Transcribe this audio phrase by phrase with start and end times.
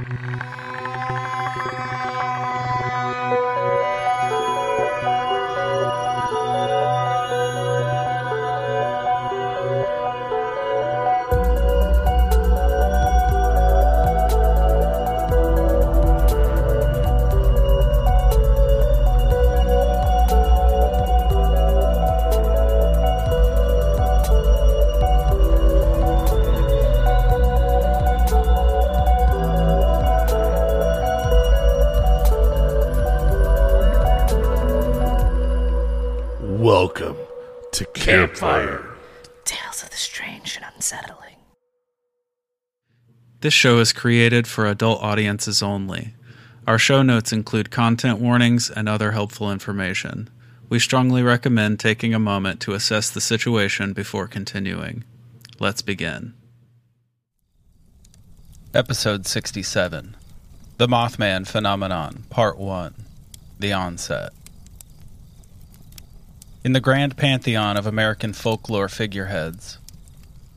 [0.00, 0.69] Welcome
[38.40, 38.86] Campfire.
[39.44, 41.36] Tales of the strange and unsettling.
[43.42, 46.14] This show is created for adult audiences only.
[46.66, 50.30] Our show notes include content warnings and other helpful information.
[50.70, 55.04] We strongly recommend taking a moment to assess the situation before continuing.
[55.58, 56.32] Let's begin.
[58.72, 60.16] Episode 67
[60.78, 62.94] The Mothman Phenomenon, Part 1
[63.58, 64.32] The Onset.
[66.62, 69.78] In the grand pantheon of American folklore figureheads,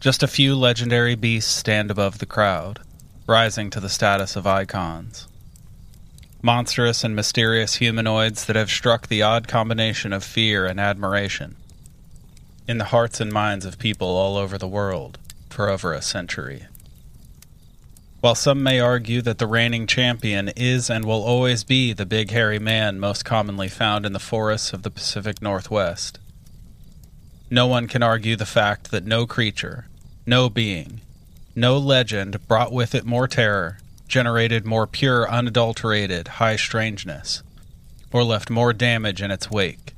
[0.02, 2.82] just a few legendary beasts stand above the crowd,
[3.26, 5.30] rising to the status of icons.
[6.42, 11.56] Monstrous and mysterious humanoids that have struck the odd combination of fear and admiration
[12.68, 15.18] in the hearts and minds of people all over the world
[15.50, 16.66] for over a century.
[18.24, 22.32] While some may argue that the reigning champion is and will always be the big
[22.32, 26.20] hairy man most commonly found in the forests of the Pacific Northwest,
[27.50, 29.88] no one can argue the fact that no creature,
[30.26, 31.02] no being,
[31.54, 37.44] no legend brought with it more terror, generated more pure, unadulterated, high strangeness,
[38.14, 39.94] or left more damage in its wake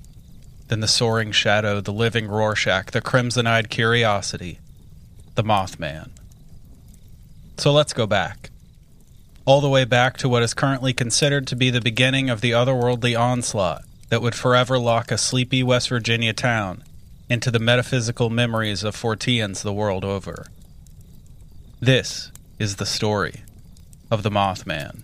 [0.69, 4.57] than the soaring shadow, the living Rorschach, the crimson eyed curiosity,
[5.35, 6.09] the Mothman.
[7.57, 8.49] So let's go back.
[9.45, 12.51] All the way back to what is currently considered to be the beginning of the
[12.51, 16.83] otherworldly onslaught that would forever lock a sleepy West Virginia town
[17.29, 20.47] into the metaphysical memories of Forteans the world over.
[21.79, 23.43] This is the story
[24.11, 25.01] of the Mothman.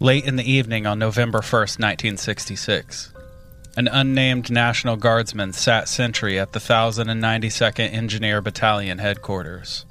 [0.00, 3.12] Late in the evening on November 1st, 1966,
[3.76, 9.86] an unnamed National Guardsman sat sentry at the 1092nd Engineer Battalion headquarters.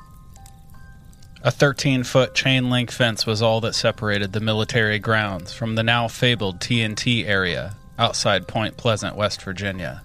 [1.44, 5.82] A 13 foot chain link fence was all that separated the military grounds from the
[5.82, 10.04] now fabled TNT area outside Point Pleasant, West Virginia.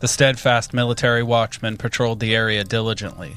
[0.00, 3.36] The steadfast military watchman patrolled the area diligently,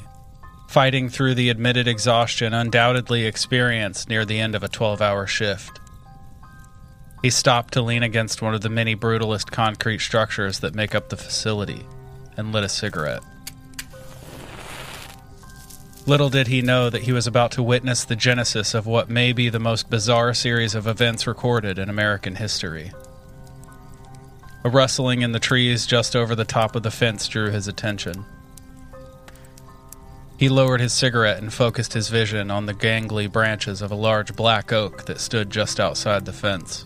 [0.68, 5.78] fighting through the admitted exhaustion undoubtedly experienced near the end of a 12 hour shift.
[7.22, 11.08] He stopped to lean against one of the many brutalist concrete structures that make up
[11.08, 11.86] the facility
[12.36, 13.22] and lit a cigarette.
[16.10, 19.32] Little did he know that he was about to witness the genesis of what may
[19.32, 22.90] be the most bizarre series of events recorded in American history.
[24.64, 28.24] A rustling in the trees just over the top of the fence drew his attention.
[30.36, 34.34] He lowered his cigarette and focused his vision on the gangly branches of a large
[34.34, 36.84] black oak that stood just outside the fence.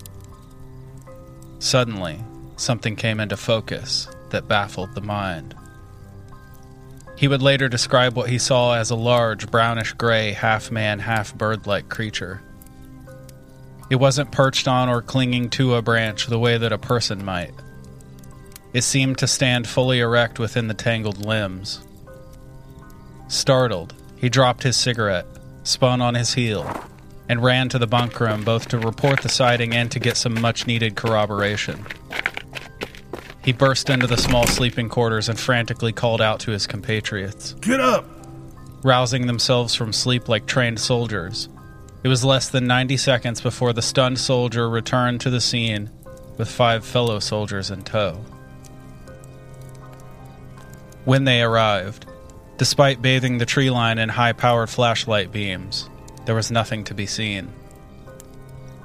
[1.61, 2.23] Suddenly,
[2.57, 5.55] something came into focus that baffled the mind.
[7.17, 11.35] He would later describe what he saw as a large, brownish gray, half man, half
[11.35, 12.43] bird like creature.
[13.91, 17.53] It wasn't perched on or clinging to a branch the way that a person might.
[18.73, 21.81] It seemed to stand fully erect within the tangled limbs.
[23.29, 25.27] Startled, he dropped his cigarette,
[25.63, 26.69] spun on his heel,
[27.29, 30.41] and ran to the bunk room both to report the sighting and to get some
[30.41, 31.87] much needed corroboration.
[33.45, 37.55] He burst into the small sleeping quarters and frantically called out to his compatriots.
[37.55, 38.07] Get up!
[38.85, 41.49] rousing themselves from sleep like trained soldiers.
[42.05, 45.91] It was less than 90 seconds before the stunned soldier returned to the scene
[46.37, 48.23] with five fellow soldiers in tow.
[51.07, 52.05] When they arrived,
[52.59, 55.89] despite bathing the tree line in high powered flashlight beams,
[56.27, 57.49] there was nothing to be seen.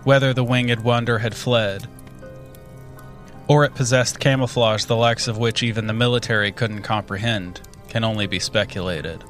[0.06, 1.88] Whether the winged wonder had fled,
[3.50, 7.60] or it possessed camouflage the likes of which even the military couldn't comprehend,
[7.90, 9.24] can only be speculated.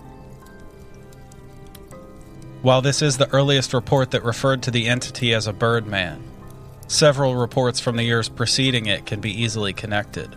[2.61, 6.21] While this is the earliest report that referred to the entity as a birdman,
[6.87, 10.35] several reports from the years preceding it can be easily connected.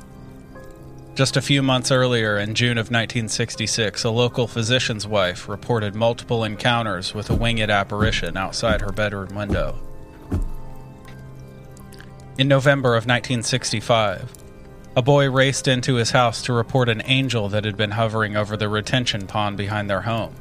[1.17, 6.45] Just a few months earlier, in June of 1966, a local physician's wife reported multiple
[6.45, 9.77] encounters with a winged apparition outside her bedroom window.
[12.39, 14.33] In November of 1965,
[14.97, 18.57] a boy raced into his house to report an angel that had been hovering over
[18.57, 20.35] the retention pond behind their home.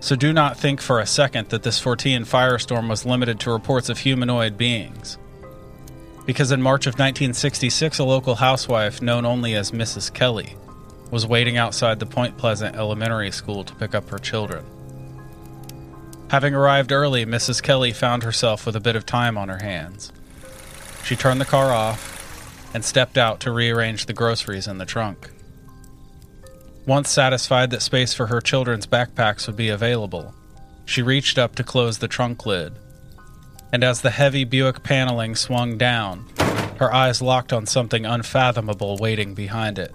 [0.00, 3.88] So do not think for a second that this Fortean firestorm was limited to reports
[3.88, 5.16] of humanoid beings.
[6.26, 10.12] Because in March of 1966, a local housewife known only as Mrs.
[10.12, 10.54] Kelly
[11.10, 14.64] was waiting outside the Point Pleasant Elementary School to pick up her children.
[16.30, 17.60] Having arrived early, Mrs.
[17.60, 20.12] Kelly found herself with a bit of time on her hands.
[21.02, 25.28] She turned the car off and stepped out to rearrange the groceries in the trunk.
[26.86, 30.32] Once satisfied that space for her children's backpacks would be available,
[30.84, 32.74] she reached up to close the trunk lid.
[33.72, 36.26] And as the heavy Buick paneling swung down,
[36.78, 39.92] her eyes locked on something unfathomable waiting behind it.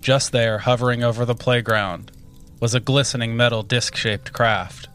[0.00, 2.12] Just there, hovering over the playground,
[2.60, 4.88] was a glistening metal disc shaped craft.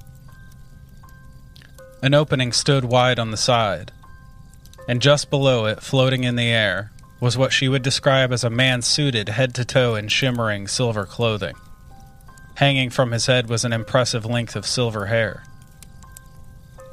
[2.01, 3.91] An opening stood wide on the side,
[4.87, 8.49] and just below it, floating in the air, was what she would describe as a
[8.49, 11.55] man suited head to toe in shimmering silver clothing.
[12.55, 15.43] Hanging from his head was an impressive length of silver hair.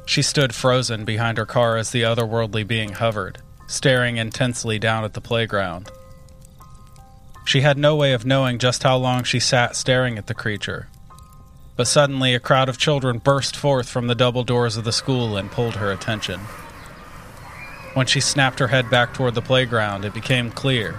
[0.07, 5.15] She stood frozen behind her car as the otherworldly being hovered, staring intensely down at
[5.15, 5.91] the playground.
[7.45, 10.89] She had no way of knowing just how long she sat staring at the creature.
[11.77, 15.37] But suddenly, a crowd of children burst forth from the double doors of the school
[15.37, 16.41] and pulled her attention.
[17.95, 20.97] When she snapped her head back toward the playground, it became clear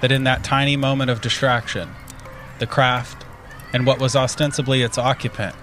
[0.00, 1.90] that in that tiny moment of distraction,
[2.58, 3.24] the craft
[3.72, 5.54] and what was ostensibly its occupant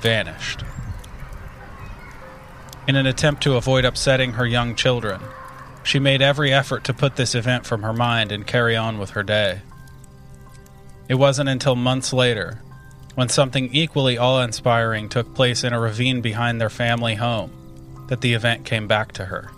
[0.00, 0.64] vanished.
[2.88, 5.20] In an attempt to avoid upsetting her young children,
[5.84, 9.10] she made every effort to put this event from her mind and carry on with
[9.10, 9.60] her day.
[11.08, 12.60] It wasn't until months later,
[13.14, 17.50] when something equally awe inspiring took place in a ravine behind their family home,
[18.08, 19.50] that the event came back to her.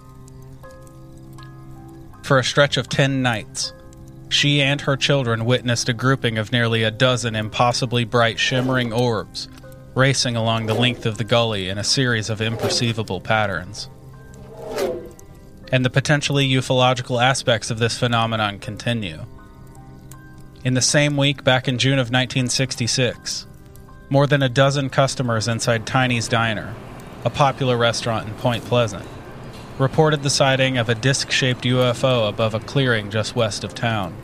[2.22, 3.72] For a stretch of ten nights,
[4.28, 9.49] she and her children witnessed a grouping of nearly a dozen impossibly bright shimmering orbs
[9.94, 13.88] racing along the length of the gully in a series of imperceivable patterns.
[15.70, 19.25] And the potentially ufological aspects of this phenomenon continue.
[20.64, 23.47] In the same week, back in June of 1966,
[24.09, 26.73] more than a dozen customers inside Tiny's Diner,
[27.25, 29.05] a popular restaurant in Point Pleasant,
[29.79, 34.14] reported the sighting of a disc shaped UFO above a clearing just west of town.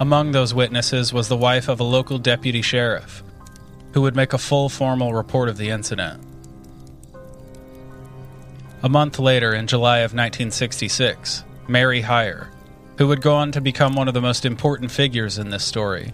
[0.00, 3.22] Among those witnesses was the wife of a local deputy sheriff,
[3.92, 6.20] who would make a full formal report of the incident.
[8.82, 12.50] A month later, in July of 1966, Mary Hyre,
[12.98, 16.12] who would go on to become one of the most important figures in this story,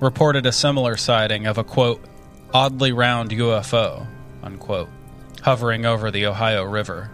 [0.00, 2.00] reported a similar sighting of a quote,
[2.52, 4.06] oddly round UFO,
[4.42, 4.88] unquote,
[5.42, 7.10] hovering over the Ohio River.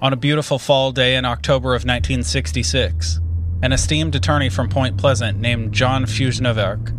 [0.00, 3.20] On a beautiful fall day in October of 1966,
[3.62, 6.94] an esteemed attorney from Point Pleasant named John Fujnevark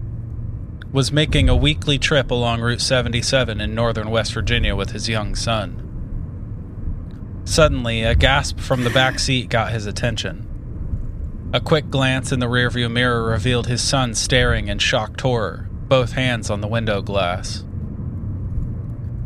[0.91, 5.35] was making a weekly trip along Route 77 in northern West Virginia with his young
[5.35, 5.88] son.
[7.49, 10.45] Suddenly, a gasp from the back seat got his attention.
[11.51, 16.11] A quick glance in the rearview mirror revealed his son staring in shocked horror, both
[16.11, 17.65] hands on the window glass.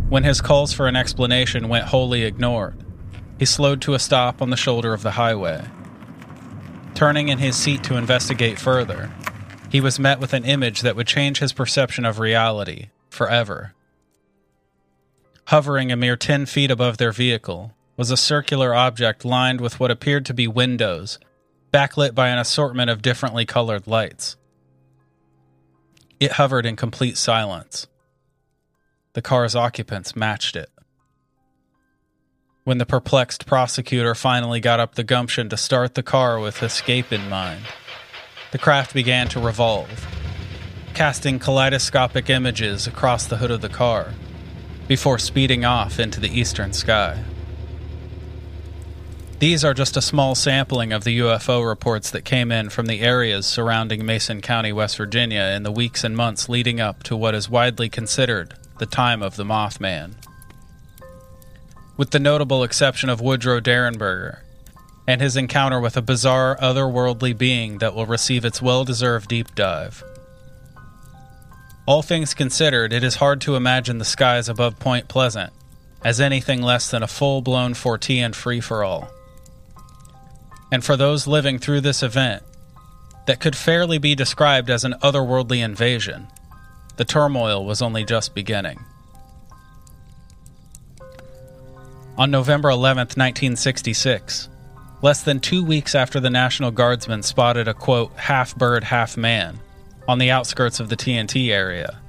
[0.07, 2.81] When his calls for an explanation went wholly ignored,
[3.39, 5.65] he slowed to a stop on the shoulder of the highway.
[6.95, 9.11] Turning in his seat to investigate further,
[9.69, 13.73] he was met with an image that would change his perception of reality forever.
[15.47, 19.89] Hovering a mere 10 feet above their vehicle, was a circular object lined with what
[19.89, 21.19] appeared to be windows,
[21.71, 24.35] backlit by an assortment of differently colored lights.
[26.19, 27.87] It hovered in complete silence.
[29.13, 30.69] The car's occupants matched it.
[32.65, 37.13] When the perplexed prosecutor finally got up the gumption to start the car with escape
[37.13, 37.63] in mind,
[38.51, 40.05] the craft began to revolve,
[40.93, 44.11] casting kaleidoscopic images across the hood of the car
[44.89, 47.23] before speeding off into the eastern sky.
[49.43, 53.01] These are just a small sampling of the UFO reports that came in from the
[53.01, 57.35] areas surrounding Mason County, West Virginia, in the weeks and months leading up to what
[57.35, 60.13] is widely considered the time of the Mothman.
[61.97, 64.39] With the notable exception of Woodrow Derenberger
[65.05, 69.53] and his encounter with a bizarre otherworldly being that will receive its well deserved deep
[69.55, 70.05] dive.
[71.85, 75.51] All things considered, it is hard to imagine the skies above Point Pleasant
[76.01, 79.11] as anything less than a full blown Fortean free for all
[80.73, 82.41] and for those living through this event
[83.27, 86.25] that could fairly be described as an otherworldly invasion,
[86.97, 88.83] the turmoil was only just beginning.
[92.17, 94.49] On November 11, 1966,
[95.03, 99.59] less than two weeks after the National Guardsmen spotted a quote, half bird, half man
[100.07, 101.99] on the outskirts of the TNT area,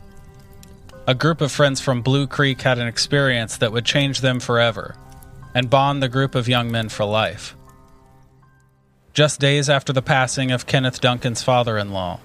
[1.07, 4.97] a group of friends from Blue Creek had an experience that would change them forever
[5.55, 7.55] and bond the group of young men for life.
[9.15, 12.19] Just days after the passing of Kenneth Duncan's father in law,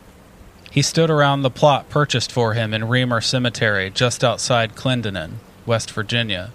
[0.71, 5.33] he stood around the plot purchased for him in Reamer Cemetery just outside Clendenin,
[5.67, 6.49] West Virginia,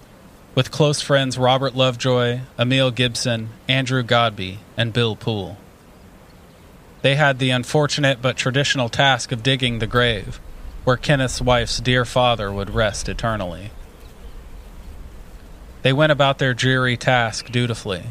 [0.53, 5.55] with close friends Robert Lovejoy, Emil Gibson, Andrew Godby, and Bill Poole.
[7.01, 10.41] They had the unfortunate but traditional task of digging the grave,
[10.83, 13.71] where Kenneth's wife's dear father would rest eternally.
[15.81, 18.03] They went about their dreary task dutifully,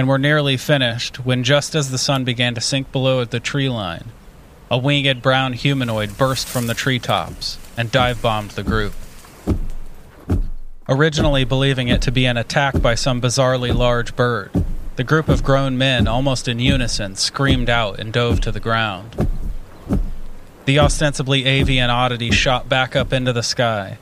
[0.00, 3.38] and were nearly finished when, just as the sun began to sink below at the
[3.38, 4.06] tree line,
[4.70, 8.94] a winged brown humanoid burst from the treetops and dive bombed the group.
[10.88, 14.50] Originally believing it to be an attack by some bizarrely large bird,
[14.96, 19.28] the group of grown men, almost in unison, screamed out and dove to the ground.
[20.64, 23.98] The ostensibly avian oddity shot back up into the sky,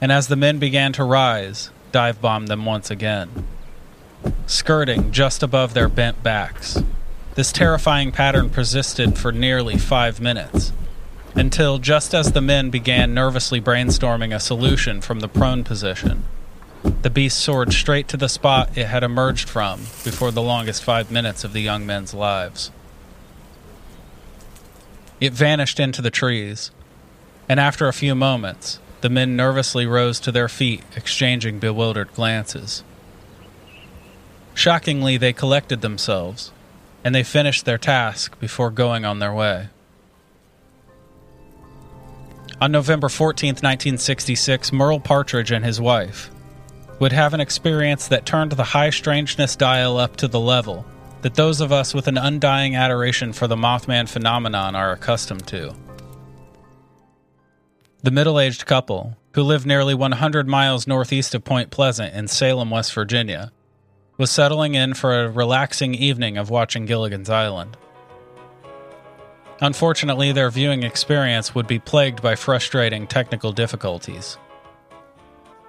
[0.00, 3.46] and as the men began to rise, dive bombed them once again.
[4.46, 6.82] Skirting just above their bent backs.
[7.34, 10.72] This terrifying pattern persisted for nearly five minutes,
[11.34, 16.24] until just as the men began nervously brainstorming a solution from the prone position,
[17.02, 21.10] the beast soared straight to the spot it had emerged from before the longest five
[21.10, 22.70] minutes of the young men's lives.
[25.20, 26.70] It vanished into the trees,
[27.48, 32.82] and after a few moments, the men nervously rose to their feet, exchanging bewildered glances.
[34.60, 36.52] Shockingly, they collected themselves,
[37.02, 39.68] and they finished their task before going on their way.
[42.60, 46.30] On November 14, 1966, Merle Partridge and his wife
[46.98, 50.84] would have an experience that turned the high strangeness dial up to the level
[51.22, 55.74] that those of us with an undying adoration for the Mothman phenomenon are accustomed to.
[58.02, 62.68] The middle aged couple, who lived nearly 100 miles northeast of Point Pleasant in Salem,
[62.68, 63.52] West Virginia,
[64.20, 67.74] was settling in for a relaxing evening of watching Gilligan's Island.
[69.62, 74.36] Unfortunately, their viewing experience would be plagued by frustrating technical difficulties.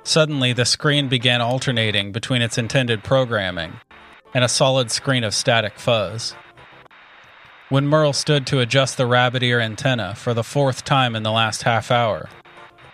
[0.03, 3.71] Suddenly, the screen began alternating between its intended programming
[4.33, 6.35] and a solid screen of static fuzz.
[7.69, 11.31] When Merle stood to adjust the rabbit ear antenna for the fourth time in the
[11.31, 12.27] last half hour,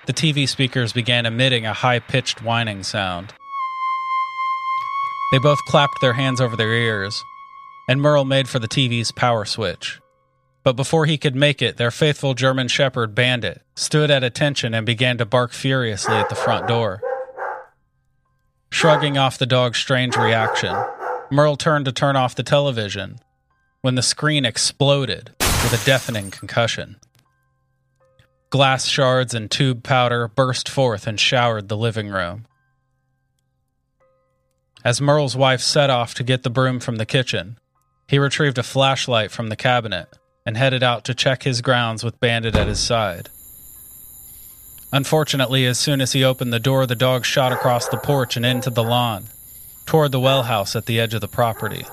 [0.05, 3.33] the TV speakers began emitting a high pitched whining sound.
[5.31, 7.21] They both clapped their hands over their ears,
[7.89, 9.99] and Merle made for the TV's power switch.
[10.63, 14.85] But before he could make it, their faithful German Shepherd Bandit stood at attention and
[14.85, 17.01] began to bark furiously at the front door.
[18.69, 20.75] Shrugging off the dog's strange reaction,
[21.31, 23.19] Merle turned to turn off the television
[23.81, 26.97] when the screen exploded with a deafening concussion.
[28.49, 32.46] Glass shards and tube powder burst forth and showered the living room.
[34.87, 37.59] As Merle's wife set off to get the broom from the kitchen,
[38.07, 40.07] he retrieved a flashlight from the cabinet
[40.45, 43.27] and headed out to check his grounds with Bandit at his side.
[44.93, 48.45] Unfortunately, as soon as he opened the door, the dog shot across the porch and
[48.45, 49.25] into the lawn,
[49.85, 51.85] toward the well house at the edge of the property.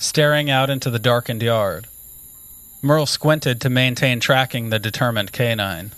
[0.00, 1.86] Staring out into the darkened yard,
[2.82, 5.92] Merle squinted to maintain tracking the determined canine.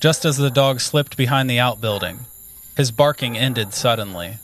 [0.00, 2.26] Just as the dog slipped behind the outbuilding,
[2.78, 4.38] his barking ended suddenly,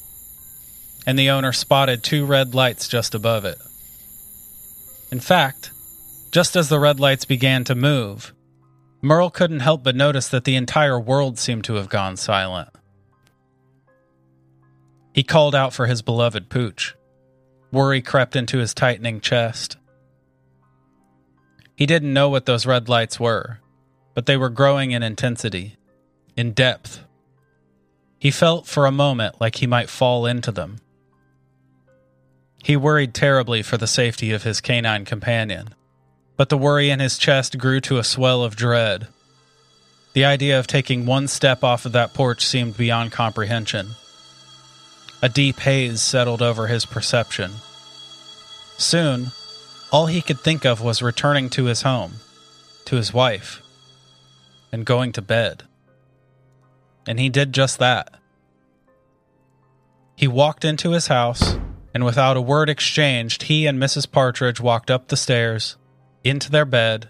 [1.06, 3.58] and the owner spotted two red lights just above it.
[5.12, 5.70] In fact,
[6.32, 8.34] just as the red lights began to move,
[9.00, 12.70] Merle couldn't help but notice that the entire world seemed to have gone silent.
[15.12, 16.96] He called out for his beloved Pooch.
[17.70, 19.76] Worry crept into his tightening chest.
[21.76, 23.60] He didn't know what those red lights were,
[24.12, 25.76] but they were growing in intensity,
[26.36, 27.04] in depth.
[28.24, 30.78] He felt for a moment like he might fall into them.
[32.62, 35.74] He worried terribly for the safety of his canine companion,
[36.38, 39.08] but the worry in his chest grew to a swell of dread.
[40.14, 43.90] The idea of taking one step off of that porch seemed beyond comprehension.
[45.20, 47.50] A deep haze settled over his perception.
[48.78, 49.32] Soon,
[49.92, 52.14] all he could think of was returning to his home,
[52.86, 53.60] to his wife,
[54.72, 55.64] and going to bed.
[57.06, 58.14] And he did just that.
[60.16, 61.56] He walked into his house,
[61.92, 64.10] and without a word exchanged, he and Mrs.
[64.10, 65.76] Partridge walked up the stairs,
[66.22, 67.08] into their bed,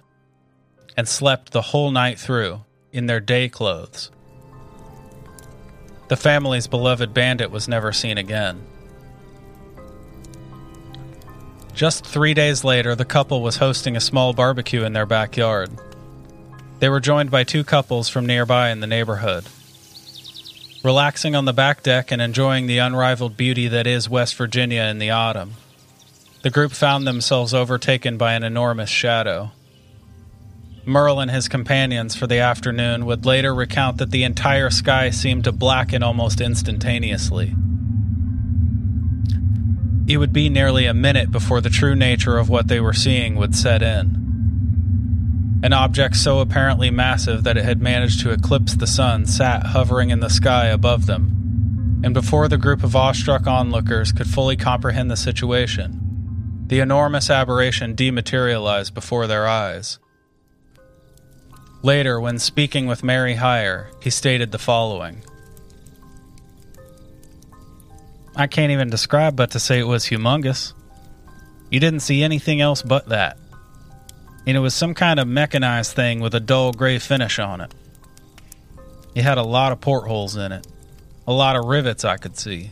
[0.96, 4.10] and slept the whole night through in their day clothes.
[6.08, 8.62] The family's beloved bandit was never seen again.
[11.74, 15.70] Just three days later, the couple was hosting a small barbecue in their backyard.
[16.78, 19.46] They were joined by two couples from nearby in the neighborhood.
[20.84, 24.98] Relaxing on the back deck and enjoying the unrivaled beauty that is West Virginia in
[24.98, 25.54] the autumn,
[26.42, 29.50] the group found themselves overtaken by an enormous shadow.
[30.84, 35.44] Merle and his companions for the afternoon would later recount that the entire sky seemed
[35.44, 37.54] to blacken almost instantaneously.
[40.06, 43.36] It would be nearly a minute before the true nature of what they were seeing
[43.36, 44.23] would set in.
[45.64, 50.10] An object so apparently massive that it had managed to eclipse the sun sat hovering
[50.10, 55.10] in the sky above them, and before the group of awestruck onlookers could fully comprehend
[55.10, 59.98] the situation, the enormous aberration dematerialized before their eyes.
[61.82, 65.24] Later, when speaking with Mary Hyre, he stated the following
[68.36, 70.74] I can't even describe but to say it was humongous.
[71.70, 73.38] You didn't see anything else but that.
[74.46, 77.74] And it was some kind of mechanized thing with a dull gray finish on it.
[79.14, 80.66] It had a lot of portholes in it,
[81.26, 82.70] a lot of rivets I could see.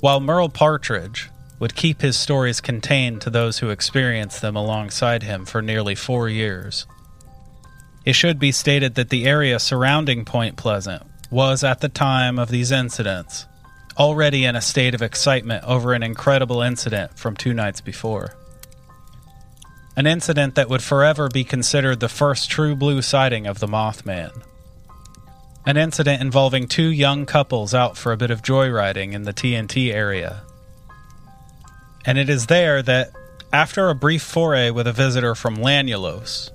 [0.00, 5.44] While Merle Partridge would keep his stories contained to those who experienced them alongside him
[5.44, 6.86] for nearly four years.
[8.04, 12.50] It should be stated that the area surrounding Point Pleasant was, at the time of
[12.50, 13.46] these incidents,
[13.98, 18.36] already in a state of excitement over an incredible incident from two nights before.
[19.96, 24.42] An incident that would forever be considered the first true blue sighting of the Mothman.
[25.64, 29.92] An incident involving two young couples out for a bit of joyriding in the TNT
[29.92, 30.42] area.
[32.04, 33.10] And it is there that,
[33.54, 36.50] after a brief foray with a visitor from Lanulos,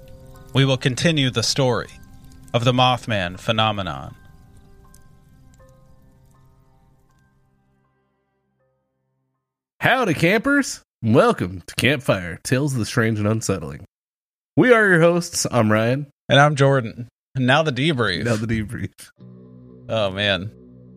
[0.54, 1.90] we will continue the story
[2.54, 4.16] of the Mothman phenomenon.
[9.80, 10.84] Howdy, campers!
[11.04, 13.86] Welcome to Campfire Tales of the Strange and Unsettling.
[14.56, 15.48] We are your hosts.
[15.50, 16.06] I'm Ryan.
[16.30, 17.08] And I'm Jordan.
[17.34, 18.24] And now the debrief.
[18.24, 18.92] Now the debrief.
[19.90, 20.52] Oh man.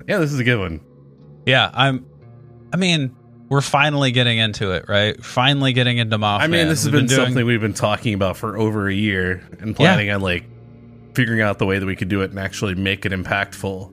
[0.07, 0.81] Yeah, this is a good one.
[1.47, 2.05] Yeah, I'm
[2.73, 3.17] I mean,
[3.49, 5.23] we're finally getting into it, right?
[5.25, 6.41] Finally getting into Mothman.
[6.41, 8.95] I mean, this has We've been, doing- something we've been talking about for over a
[8.95, 10.45] year and planning on like
[11.15, 13.91] figuring out the way that we could do it and actually make it impactful.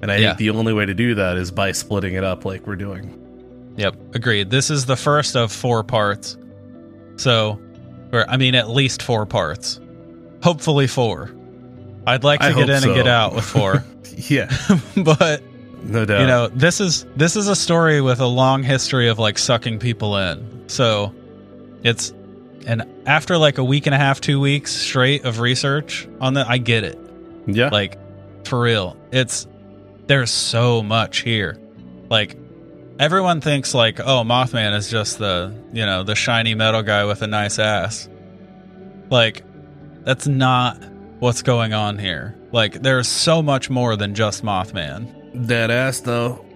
[0.00, 0.28] And I Yeah.
[0.28, 3.18] think the only way to do that is by splitting it up like we're doing.
[3.76, 4.50] Yep, agreed.
[4.50, 6.36] This is the first of four parts.
[7.16, 7.60] So,
[8.12, 9.80] or I mean, at least four parts.
[10.42, 11.30] Hopefully, four.
[12.06, 13.84] I'd like to I get in hope and get out with four,
[14.28, 14.50] Yeah,
[14.96, 15.42] but
[15.82, 16.20] no doubt.
[16.20, 19.78] you know, this is this is a story with a long history of like sucking
[19.78, 20.64] people in.
[20.68, 21.14] So,
[21.82, 22.12] it's
[22.66, 26.48] and after like a week and a half, two weeks straight of research on that,
[26.48, 26.98] I get it.
[27.46, 27.98] yeah, Like,
[28.46, 29.46] for real, it's
[30.06, 31.58] there's so much here.
[32.10, 32.36] Like,
[33.00, 37.22] everyone thinks like, oh, Mothman is just the you know the shiny metal guy with
[37.22, 38.08] a nice ass.
[39.10, 39.42] Like,
[40.04, 40.80] that's not
[41.18, 42.36] what's going on here.
[42.52, 45.48] Like, there's so much more than just Mothman.
[45.48, 46.44] that ass though.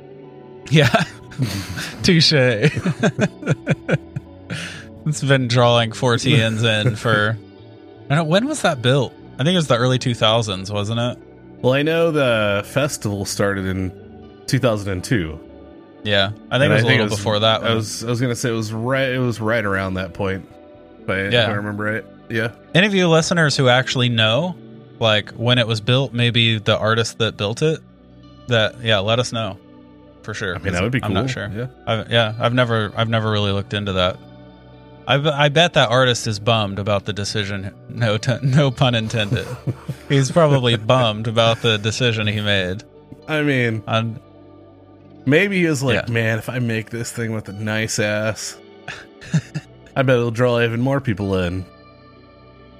[0.70, 0.88] Yeah,
[2.02, 2.32] touche.
[2.32, 2.72] it's
[5.22, 7.36] been drawing 14s in for.
[8.08, 8.28] I don't.
[8.28, 9.12] When was that built?
[9.34, 11.18] I think it was the early 2000s, wasn't it?
[11.60, 13.92] Well, I know the festival started in
[14.46, 15.38] 2002.
[16.04, 17.62] Yeah, I think And it was a little was- before that.
[17.64, 20.48] I was I was gonna say it was right it was right around that point.
[21.06, 21.44] But Yeah.
[21.44, 22.04] if I remember right.
[22.30, 22.52] Yeah.
[22.74, 24.54] Any of you listeners who actually know,
[25.00, 27.80] like when it was built, maybe the artist that built it,
[28.48, 29.58] that yeah, let us know
[30.22, 30.54] for sure.
[30.54, 31.08] I mean that would be cool.
[31.08, 31.50] I'm not sure.
[31.54, 31.66] Yeah.
[31.86, 34.16] I've, yeah, I've never, I've never really looked into that.
[35.06, 37.74] I bet that artist is bummed about the decision.
[37.90, 39.46] No, t- no pun intended.
[40.08, 42.84] He's probably bummed about the decision he made.
[43.28, 44.18] I mean, And
[45.26, 46.12] maybe he was like, Yeah.
[46.12, 48.56] man, if I make this thing with a nice ass,
[49.96, 51.64] I bet it'll draw even more people in.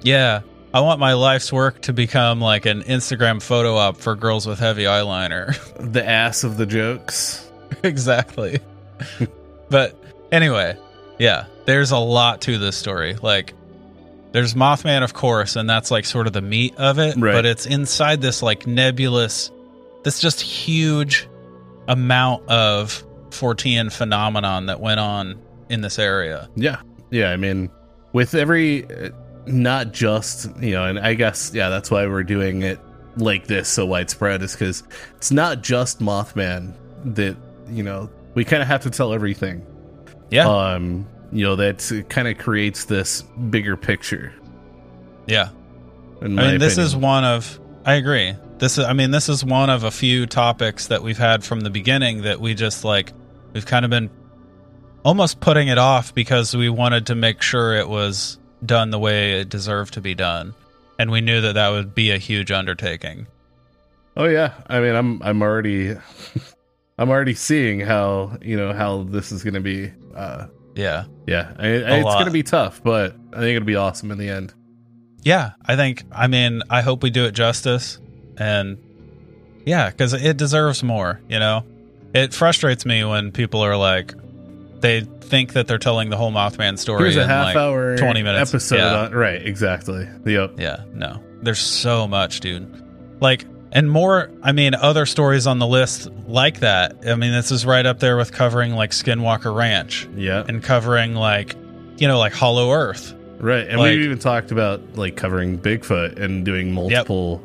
[0.01, 0.41] yeah,
[0.73, 4.59] I want my life's work to become like an Instagram photo op for girls with
[4.59, 5.57] heavy eyeliner.
[5.93, 7.49] The ass of the jokes.
[7.83, 8.59] exactly.
[9.69, 9.95] but
[10.31, 10.77] anyway,
[11.19, 13.15] yeah, there's a lot to this story.
[13.15, 13.53] Like,
[14.33, 17.15] there's Mothman, of course, and that's like sort of the meat of it.
[17.15, 17.31] Right.
[17.33, 19.49] But it's inside this like nebulous,
[20.03, 21.27] this just huge
[21.87, 26.49] amount of Fortean phenomenon that went on in this area.
[26.55, 26.81] Yeah.
[27.11, 27.69] Yeah, I mean,
[28.13, 29.09] with every uh,
[29.45, 32.79] not just, you know, and I guess yeah, that's why we're doing it
[33.17, 34.83] like this so widespread is cuz
[35.15, 36.73] it's not just Mothman
[37.05, 37.35] that,
[37.69, 39.65] you know, we kind of have to tell everything.
[40.31, 40.47] Yeah.
[40.47, 44.33] Um, you know, that kind of creates this bigger picture.
[45.27, 45.49] yeah.
[46.21, 47.59] I mean, this is one of.
[47.85, 48.35] I agree.
[48.57, 48.85] This is.
[48.85, 52.21] I mean, this is one of a few topics that we've had from the beginning
[52.23, 53.11] that we just like.
[53.53, 54.09] We've kind of been
[55.03, 59.39] almost putting it off because we wanted to make sure it was done the way
[59.39, 60.53] it deserved to be done,
[60.97, 63.27] and we knew that that would be a huge undertaking.
[64.17, 65.95] Oh yeah, I mean, I'm I'm already
[66.97, 69.91] I'm already seeing how you know how this is going to be.
[70.15, 73.75] Uh, Yeah, yeah, I, I, it's going to be tough, but I think it'll be
[73.75, 74.53] awesome in the end.
[75.23, 75.51] yeah.
[75.65, 76.03] I think.
[76.11, 77.99] I mean, I hope we do it justice,
[78.37, 78.77] and
[79.65, 81.19] yeah, because it deserves more.
[81.29, 81.63] You know,
[82.13, 84.13] it frustrates me when people are like,
[84.81, 87.97] they think that they're telling the whole Mothman story Here's a in half like hour
[87.97, 88.51] 20 minutes.
[88.51, 88.75] episode.
[88.77, 88.95] Yeah.
[89.05, 90.07] On, right, exactly.
[90.25, 90.59] Yep.
[90.59, 91.21] Yeah, no.
[91.41, 92.83] There's so much, dude.
[93.21, 96.97] Like, and more, I mean, other stories on the list like that.
[97.07, 100.43] I mean, this is right up there with covering like Skinwalker Ranch Yeah.
[100.47, 101.55] and covering like,
[101.97, 103.13] you know, like Hollow Earth.
[103.39, 107.41] Right, and Like- we even talked about like covering Bigfoot and doing multiple.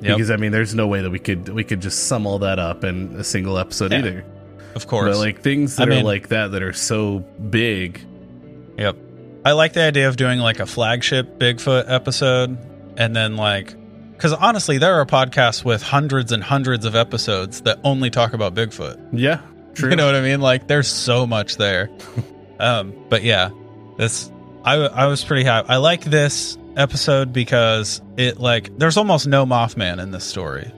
[0.00, 0.16] Yep.
[0.16, 2.58] Because I mean, there's no way that we could we could just sum all that
[2.58, 4.24] up in a single episode Yeah, either.
[4.74, 5.16] Of course.
[5.16, 8.00] But like things that I are mean- like that that are so big.
[8.78, 8.96] Yep.
[9.44, 12.56] I like the idea of doing like a flagship Bigfoot episode
[12.96, 13.74] and then like
[14.18, 18.54] cuz honestly there are podcasts with hundreds and hundreds of episodes that only talk about
[18.54, 18.98] Bigfoot.
[19.12, 19.40] Yeah,
[19.74, 19.90] true.
[19.90, 20.40] You know what I mean?
[20.40, 21.90] Like there's so much there.
[22.60, 23.50] um but yeah,
[23.98, 24.30] this
[24.64, 25.68] I I was pretty happy.
[25.70, 30.70] I like this episode because it like there's almost no Mothman in this story.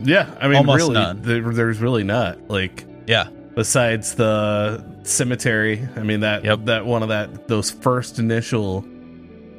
[0.00, 1.22] yeah, I mean, Almost really, none.
[1.22, 3.28] there, there's really not like Yeah.
[3.54, 5.86] besides the cemetery.
[5.96, 6.64] I mean that Yep.
[6.66, 8.84] that one of that those first initial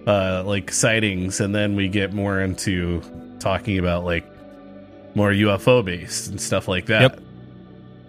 [0.05, 3.01] uh like sightings, and then we get more into
[3.39, 4.25] talking about like
[5.15, 7.01] more UFO based and stuff like that.
[7.01, 7.21] Yep.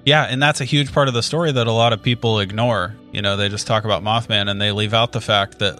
[0.04, 2.94] Yeah, and that's a huge part of the story that a lot of people ignore.
[3.12, 5.78] You know, they just talk about Mothman and they leave out the fact that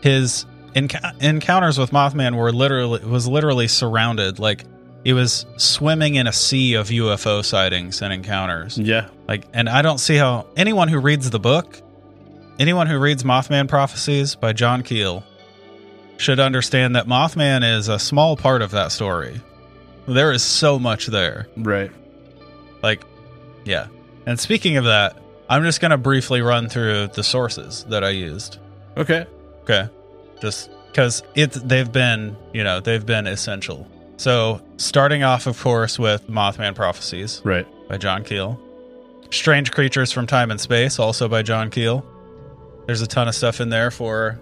[0.00, 4.64] his enc- encounters with Mothman were literally was literally surrounded like
[5.04, 8.78] he was swimming in a sea of UFO sightings and encounters.
[8.78, 11.80] Yeah, Like and I don't see how anyone who reads the book,
[12.58, 15.24] anyone who reads Mothman Prophecies by John Keel
[16.18, 19.40] should understand that Mothman is a small part of that story.
[20.06, 21.48] There is so much there.
[21.56, 21.90] right.
[22.82, 23.02] Like,
[23.64, 23.86] yeah.
[24.26, 25.16] And speaking of that,
[25.48, 28.58] I'm just going to briefly run through the sources that I used.
[28.96, 29.26] Okay.
[29.62, 29.88] Okay.
[30.42, 33.86] Just because it's they've been, you know, they've been essential.
[34.16, 37.66] So, starting off, of course, with Mothman Prophecies Right.
[37.88, 38.60] by John Keel.
[39.30, 42.04] Strange Creatures from Time and Space, also by John Keel.
[42.86, 44.38] There's a ton of stuff in there for,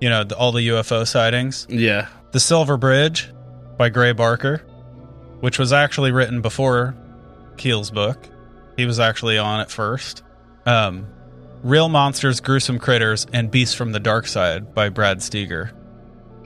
[0.00, 1.66] you know, the, all the UFO sightings.
[1.68, 2.08] Yeah.
[2.32, 3.28] The Silver Bridge
[3.78, 4.58] by Gray Barker,
[5.40, 6.94] which was actually written before
[7.56, 8.28] Keel's book.
[8.76, 10.22] He was actually on it first.
[10.66, 11.06] Um,
[11.62, 15.72] Real Monsters, Gruesome Critters, and Beasts from the Dark Side by Brad Steiger.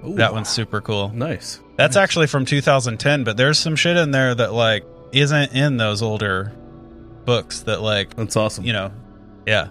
[0.05, 1.11] Ooh, That one's super cool.
[1.11, 1.61] nice.
[1.77, 6.03] That's actually from 2010, but there's some shit in there that like isn't in those
[6.03, 6.53] older
[7.24, 8.64] books that like That's awesome.
[8.64, 8.92] you know,
[9.46, 9.68] yeah,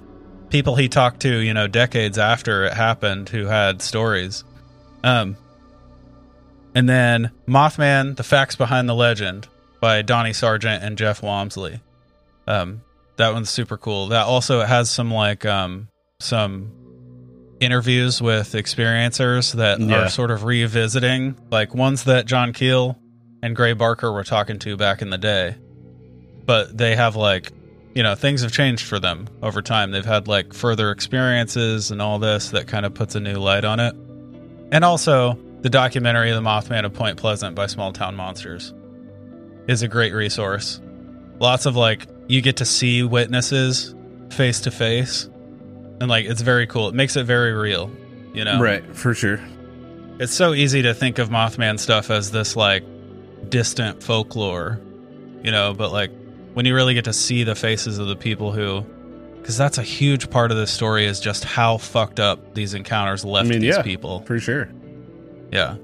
[0.49, 4.43] people he talked to, you know, decades after it happened who had stories.
[5.03, 5.37] Um,
[6.75, 9.47] and then Mothman: The Facts Behind the Legend
[9.79, 11.79] by Donnie Sergent and Jeff Wamsley.
[12.47, 12.81] Um,
[13.17, 14.07] that one's super cool.
[14.09, 15.87] That also it has some like um
[16.19, 16.71] some
[17.59, 20.05] interviews with experiencers that Yeah.
[20.05, 22.97] are sort of revisiting, like ones that John Keel
[23.41, 25.55] and Gray Barker were talking to back in the day.
[26.45, 27.51] But they have like,
[27.93, 29.91] you know, things have changed for them over time.
[29.91, 33.63] They've had like further experiences and all this that kind of puts a new light
[33.63, 33.95] on it.
[34.71, 38.73] And also, the documentary The Mothman of Point Pleasant by Small Town Monsters
[39.67, 40.81] is a great resource.
[41.39, 43.95] Lots of like, you get to see witnesses
[44.31, 45.29] face to face.
[45.99, 46.89] And like, it's very cool.
[46.89, 47.91] It makes it very real,
[48.33, 48.59] you know?
[48.59, 48.83] Right.
[48.95, 49.39] For sure.
[50.19, 52.83] It's so easy to think of Mothman stuff as this like
[53.49, 54.79] distant folklore,
[55.43, 56.11] you know, but like
[56.53, 58.85] when you really get to see the faces of the people who
[59.43, 63.25] because that's a huge part of this story is just how fucked up these encounters
[63.25, 63.81] left I mean, these yeah.
[63.81, 64.21] people.
[64.21, 64.69] For sure.
[65.51, 65.75] Yeah.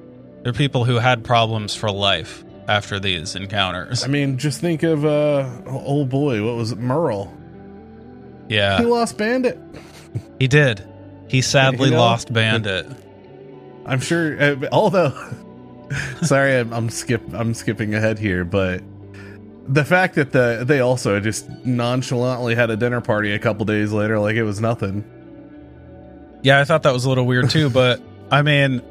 [0.44, 4.04] They're people who had problems for life after these encounters.
[4.04, 6.46] I mean, just think of uh old boy.
[6.46, 6.78] What was it?
[6.78, 7.34] Merle.
[8.48, 8.78] Yeah.
[8.80, 9.60] He lost Bandit.
[10.40, 10.88] He did.
[11.28, 12.00] He sadly You know?
[12.02, 12.88] lost Bandit.
[13.86, 14.42] I'm sure.
[14.42, 15.14] Uh, although,
[16.24, 17.22] sorry, I'm, I'm skip.
[17.34, 18.82] I'm skipping ahead here, but
[19.68, 23.92] the fact that the they also just nonchalantly had a dinner party a couple days
[23.92, 25.04] later, like it was nothing.
[26.42, 28.02] Yeah, I thought that was a little weird too, but
[28.32, 28.82] I mean,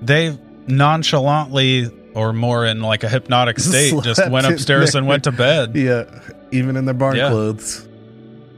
[0.00, 5.32] they nonchalantly or more in like a hypnotic state just went upstairs and went to
[5.32, 5.74] bed.
[5.76, 6.04] Yeah,
[6.50, 7.30] even in their barn Yeah.
[7.30, 7.86] clothes.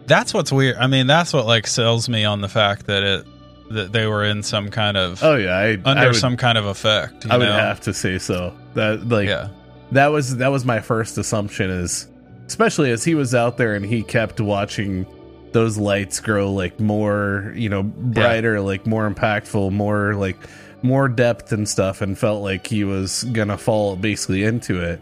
[0.07, 0.77] That's what's weird.
[0.77, 3.27] I mean, that's what like sells me on the fact that it
[3.71, 6.59] that they were in some kind of Oh yeah, I, under I would, some kind
[6.59, 7.25] of effect.
[7.25, 8.55] You I would have to say so.
[8.75, 9.49] That like yeah,
[9.93, 12.09] that was that was my first assumption is
[12.47, 15.07] especially as he was out there and he kept watching
[15.53, 20.37] those lights grow like more, you know, brighter, like more impactful, more like
[20.83, 25.01] more depth and stuff, and felt like he was gonna fall basically into it.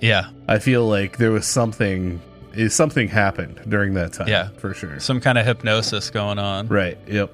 [0.00, 0.28] Yeah.
[0.48, 2.20] I feel like there was something,
[2.52, 4.28] is something happened during that time.
[4.28, 4.48] Yeah.
[4.58, 5.00] for sure.
[5.00, 6.68] Some kind of hypnosis going on.
[6.68, 6.98] Right.
[7.06, 7.30] Yep.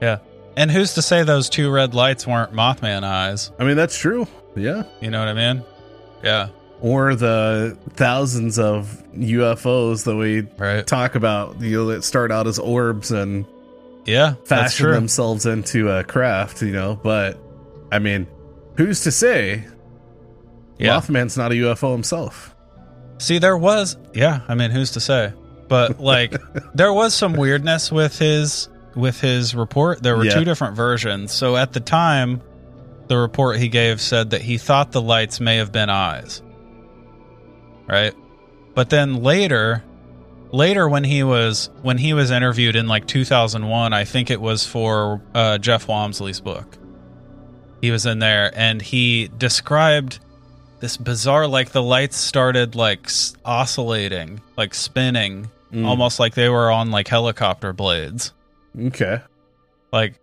[0.00, 0.18] Yeah.
[0.56, 3.50] And who's to say those two red lights weren't Mothman eyes?
[3.58, 4.28] I mean, that's true.
[4.54, 4.84] Yeah.
[5.00, 5.64] You know what I mean?
[6.22, 6.48] Yeah.
[6.80, 10.86] Or the thousands of UFOs that we Right.
[10.86, 13.46] talk about, you know, that start out as orbs and
[14.06, 14.34] Yeah.
[14.44, 16.96] Fashion themselves into a craft, you know.
[17.02, 17.38] But
[17.90, 18.26] I mean,
[18.76, 19.64] who's to say
[20.78, 20.98] Yeah.
[20.98, 22.54] Mothman's not a UFO himself?
[23.18, 24.40] See, there was, yeah.
[24.48, 25.32] I mean, who's to say?
[25.68, 26.34] But like,
[26.74, 30.02] there was some weirdness with his with his report.
[30.02, 30.34] There were Yeah.
[30.34, 31.32] two different versions.
[31.32, 32.42] So at the time,
[33.08, 36.42] the report he gave said that he thought the lights may have been eyes.
[37.86, 38.14] Right,
[38.74, 39.84] but then later,
[40.54, 44.66] later when he was when he was interviewed in like 2001, I think it was
[44.66, 46.78] for uh, Jeff wamsley's book.
[47.80, 50.20] He was in there and he described
[50.80, 55.86] this bizarre like the lights started like s- oscillating like spinning Mm.
[55.86, 58.32] almost like they were on like helicopter blades
[58.80, 59.20] Okay.
[59.92, 60.14] like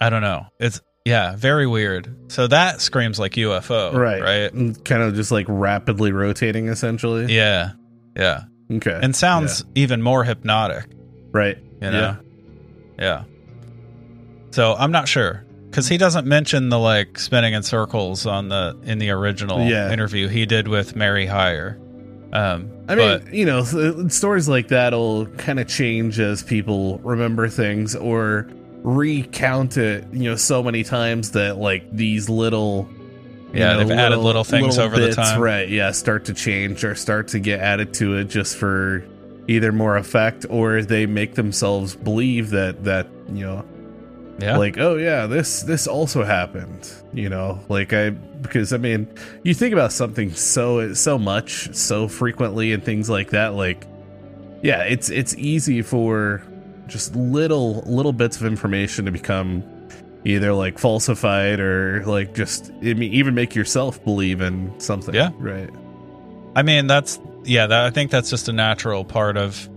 [0.00, 4.22] i don't know it's yeah very weird so that screams like ufo right.
[4.22, 7.26] right Kind of just like rapidly rotating, essentially.
[7.34, 7.72] yeah
[8.16, 8.98] yeah Okay.
[9.02, 10.86] and sounds even more hypnotic
[11.32, 11.56] right.
[11.80, 12.16] you know
[12.98, 13.24] yeah,
[14.50, 18.78] so i'm not sure because he doesn't mention the like spinning in circles on the
[18.84, 19.92] in the original Yeah.
[19.92, 21.78] interview he did with mary Hyre.
[22.32, 23.64] um I mean, but- you know,
[24.08, 28.48] stories like that'll kind of change as people remember things or
[28.82, 32.88] recount it, you know, so many times that like these little
[33.52, 35.40] Yeah, know, they've added little things over the time.
[35.40, 35.68] right?
[35.68, 39.04] Yeah, start to change or start to get added to it just for
[39.48, 43.64] either more effect or they make themselves believe that that you know
[44.38, 49.08] yeah like oh yeah this this also happened you know like i because i mean
[49.42, 53.86] you think about something so so much so frequently and things like that like
[54.62, 56.42] yeah it's it's easy for
[56.86, 59.64] just little little bits of information to become
[60.28, 65.30] either like falsified or like just I mean, even make yourself believe in something Yeah.
[65.38, 65.70] right
[66.56, 67.66] I mean, that's yeah.
[67.66, 69.68] That, I think that's just a natural part of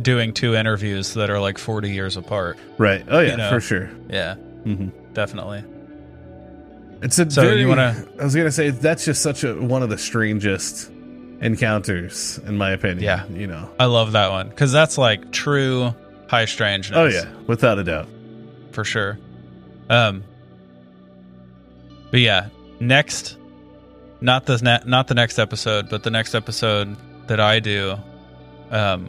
[0.00, 2.56] doing two interviews that are like forty years apart.
[2.78, 3.50] right oh yeah You know.
[3.50, 5.64] for sure Yeah, hmm definitely.
[7.02, 9.82] It's a So very, you wanna- I was gonna say that's just such a one
[9.82, 10.90] of the strangest
[11.40, 13.02] encounters, in my opinion.
[13.04, 13.24] Yeah.
[13.28, 13.70] you know.
[13.78, 15.94] I love that one because that's like true
[16.28, 16.96] high strangeness.
[16.98, 18.08] Oh yeah, without a doubt.
[18.72, 19.18] for sure.
[19.88, 20.24] Um,
[22.10, 22.48] but yeah,
[22.80, 23.36] next,
[24.20, 26.96] not the ne- not the next episode, but the next episode
[27.28, 27.96] that I do,
[28.70, 29.08] um,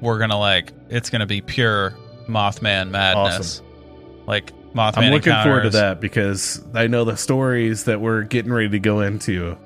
[0.00, 1.94] we're gonna like it's gonna be pure
[2.26, 3.62] Mothman madness,
[4.26, 4.98] like Mothman.
[4.98, 8.78] I'm looking forward to that because I know the stories that we're getting ready to
[8.78, 9.56] go into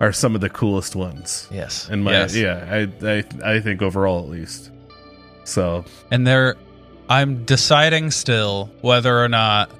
[0.00, 1.46] are some of the coolest ones.
[1.50, 2.34] Yes, In my yes.
[2.34, 3.24] yeah, I I
[3.56, 4.70] I think overall at least.
[5.44, 6.56] So and there,
[7.08, 9.70] I'm deciding still whether or not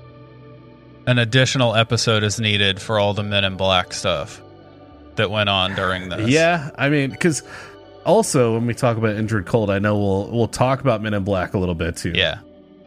[1.10, 4.40] an additional episode is needed for all the Men in Black stuff
[5.16, 6.28] that went on during this.
[6.28, 7.42] yeah, I mean, because
[8.04, 11.24] also when we talk about Indrid Cold, I know we'll we'll talk about Men in
[11.24, 12.12] Black a little bit too.
[12.14, 12.38] yeah,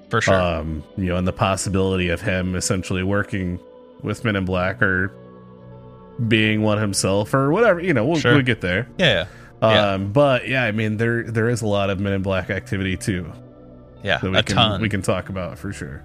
[0.09, 0.39] for sure.
[0.39, 3.59] um, you know, and the possibility of him essentially working
[4.01, 5.11] with Men in Black or
[6.27, 7.79] being one himself or whatever.
[7.79, 8.33] You know, we'll, Sure.
[8.33, 8.87] we'll get there.
[8.97, 9.25] yeah,
[9.61, 9.97] Um, Yeah.
[9.97, 13.31] but yeah, I mean, there there is a lot of Men in Black activity too
[14.03, 14.81] yeah, that we a can ton.
[14.81, 16.03] we can talk about for sure.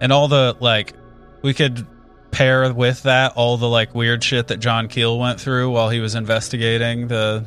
[0.00, 0.94] and all the like
[1.42, 1.86] we could
[2.30, 6.00] pair with that all the like weird shit that John Keel went through while he
[6.00, 7.44] was investigating the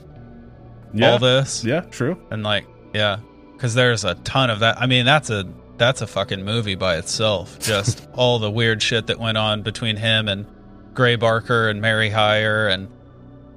[0.94, 1.64] Yeah, all this.
[1.64, 2.18] Yeah, true.
[2.32, 3.18] and like yeah
[3.58, 4.82] cuz there's a ton of that.
[4.82, 7.58] I mean that's a that's a fucking movie by itself.
[7.60, 10.46] Just all the weird shit that went on between him and
[10.94, 12.88] Gray Barker and Mary Hyre and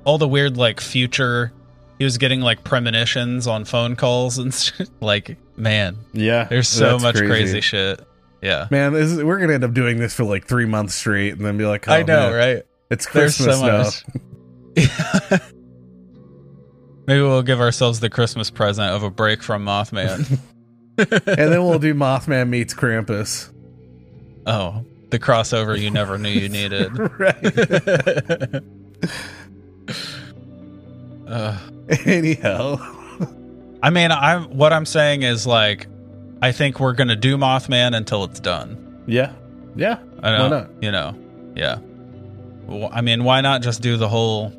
[0.05, 1.53] all the weird like future.
[1.99, 4.89] He was getting like premonitions on phone calls and shit.
[5.01, 8.01] like man Yeah, there's so much crazy shit
[8.47, 11.33] yeah Man, this is, we're gonna end up doing this for like three months straight,
[11.33, 12.63] and then be like, oh, I know, man, right?
[12.91, 13.91] It's Christmas now.
[17.07, 20.39] Maybe we'll give ourselves the Christmas present of a break from Mothman.
[20.99, 23.53] and then we'll do Mothman meets Krampus.
[24.47, 26.91] oh, the crossover you never knew you needed.
[27.19, 28.63] right.
[31.29, 31.59] Uh,
[32.05, 32.77] Anyhow.
[33.83, 35.87] I mean, I'm what I'm saying is like,
[36.47, 39.03] I think we're gonna do Mothman until it's done.
[39.07, 39.33] Yeah.
[39.75, 39.99] Yeah.
[40.23, 40.71] I know, Why not?
[40.81, 41.19] you know,
[41.57, 41.79] yeah.
[42.67, 44.53] Well, I mean, why not just do the whole,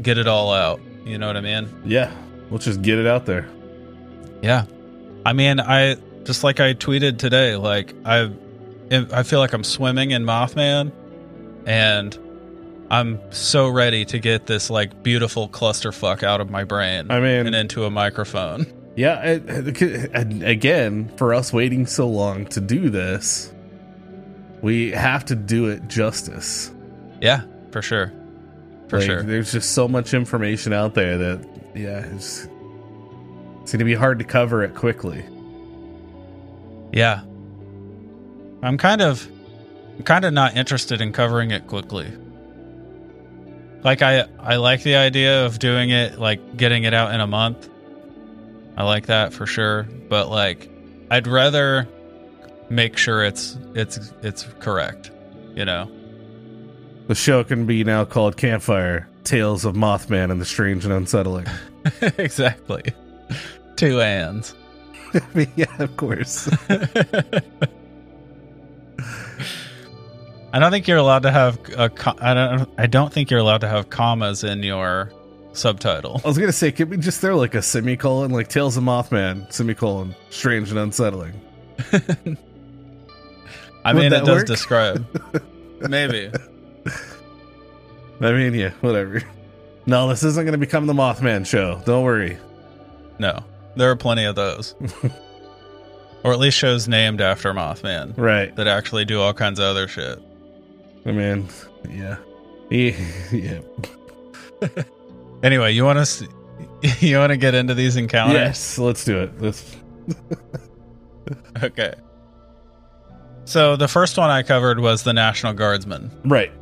[0.00, 0.80] get it all out?
[1.04, 1.68] You know what I mean?
[1.84, 2.12] Yeah.
[2.50, 3.48] Let's just get it out there.
[4.40, 4.66] Yeah.
[5.26, 8.30] I mean, I just like I tweeted today, like I
[9.12, 10.92] I feel like I'm swimming in Mothman
[11.66, 12.16] and
[12.88, 17.10] I'm so ready to get this like beautiful clusterfuck out of my brain.
[17.10, 18.66] I mean- and into a microphone.
[18.94, 23.52] Yeah, it, it- and again, for us waiting so long to do this,
[24.60, 26.70] we have to do it justice.
[27.20, 28.12] Yeah, for sure.
[28.88, 29.22] For Like, sure.
[29.22, 32.46] There's just so much information out there that, yeah, it's,
[33.62, 35.24] it's going to be hard to cover it quickly.
[36.92, 37.22] Yeah.
[38.62, 39.26] I'm kind of
[39.96, 42.06] I'm kind of not interested in covering it quickly.
[43.82, 47.26] Like I I like the idea of doing it like getting it out in a
[47.26, 47.68] month.
[48.76, 50.68] I like that for sure, but like
[51.10, 51.88] I'd rather
[52.70, 55.10] make sure it's it's it's correct,
[55.54, 55.90] you know.
[57.08, 61.46] The show can be now called Campfire Tales of Mothman and the Strange and Unsettling.
[62.18, 62.82] exactly.
[63.76, 64.54] Two ands.
[65.56, 66.48] yeah, of course.
[70.54, 73.62] I don't think you're allowed to have a I don't I don't think you're allowed
[73.62, 75.10] to have commas in your
[75.52, 76.20] subtitle.
[76.24, 78.84] I was going to say, could we just throw like a semicolon, like Tales of
[78.84, 81.32] Mothman, semicolon, Strange and Unsettling?
[83.84, 84.46] I Would mean, that it does work?
[84.46, 85.06] describe.
[85.80, 86.30] Maybe.
[88.20, 89.22] I mean, yeah, whatever.
[89.86, 91.82] No, this isn't going to become the Mothman show.
[91.84, 92.38] Don't worry.
[93.18, 93.42] No,
[93.76, 94.76] there are plenty of those.
[96.24, 98.54] or at least shows named after Mothman Right.
[98.54, 100.20] that actually do all kinds of other shit.
[101.04, 101.48] I mean,
[101.90, 102.16] yeah.
[102.70, 102.96] Yeah.
[103.32, 103.58] yeah.
[105.42, 106.28] Anyway, you want to
[107.00, 108.34] you want to get into these encounters?
[108.34, 109.40] Yes, let's do it.
[109.40, 109.76] Let's,
[111.62, 111.94] Okay.
[113.44, 116.10] So the first one I covered was the National Guardsman.
[116.24, 116.52] right.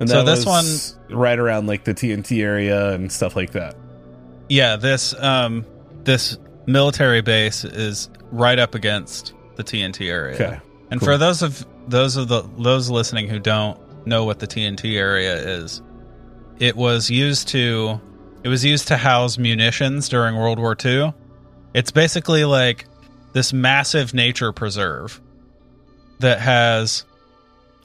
[0.00, 3.76] And So this was right around like the TNT area and stuff like that.
[4.48, 5.64] Yeah, this um
[6.02, 10.34] this military base is right up against the TNT area.
[10.34, 10.60] Okay.
[10.90, 11.06] And Cool.
[11.06, 15.34] for those of those of the those listening who don't know what the TNT area
[15.36, 15.82] is,
[16.58, 18.00] it was used to
[18.44, 21.14] it was used to house munitions during World War II.
[21.74, 22.86] It's basically like
[23.32, 25.20] this massive nature preserve
[26.18, 27.04] that has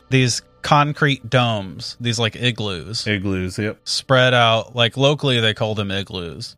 [0.10, 3.58] these concrete domes, these like igloos Igloos.
[3.58, 3.80] Yep.
[3.86, 6.58] spread out like locally they call them igloos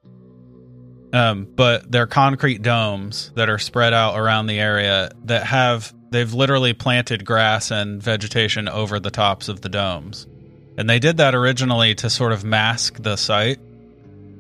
[1.14, 6.34] um but they're concrete domes that are spread out around the area that have they've
[6.34, 10.26] literally planted grass and vegetation over the tops of the domes
[10.80, 13.60] and they did that originally to sort of mask the site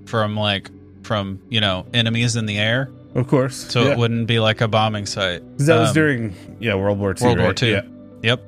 [0.05, 0.71] from like
[1.03, 3.55] from you know enemies in the air Of course.
[3.55, 3.91] so yeah.
[3.91, 7.25] it wouldn't be like a bombing site that was Um, during yeah World War II.
[7.27, 7.63] World War right?
[7.63, 7.71] II.
[7.71, 7.81] Yeah.
[8.23, 8.43] Yep.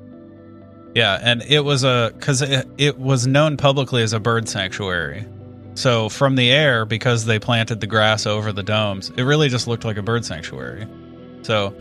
[0.93, 5.25] Yeah, and it was a because it, it was known publicly as a bird sanctuary.
[5.75, 9.67] So from the air, because they planted the grass over the domes, it really just
[9.67, 10.86] looked like a bird sanctuary.
[11.43, 11.73] So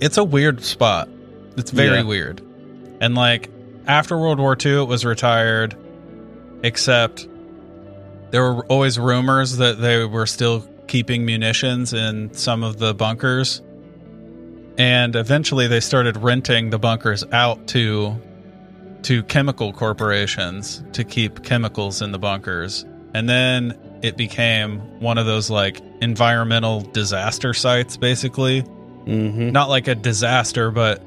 [0.00, 1.08] it's a weird spot.
[1.56, 2.02] It's very Yeah.
[2.04, 2.40] weird.
[3.00, 3.50] And like
[3.88, 5.74] after World War II, it was retired,
[6.62, 7.26] except
[8.30, 13.62] there were always rumors that they were still keeping munitions in some of the bunkers.
[14.76, 18.20] And eventually they started renting the bunkers out to
[19.02, 22.84] to chemical corporations to keep chemicals in the bunkers.
[23.14, 28.64] And then it became one of those like environmental disaster sites basically.
[29.06, 29.52] Mm-hmm.
[29.52, 31.02] not like a disaster but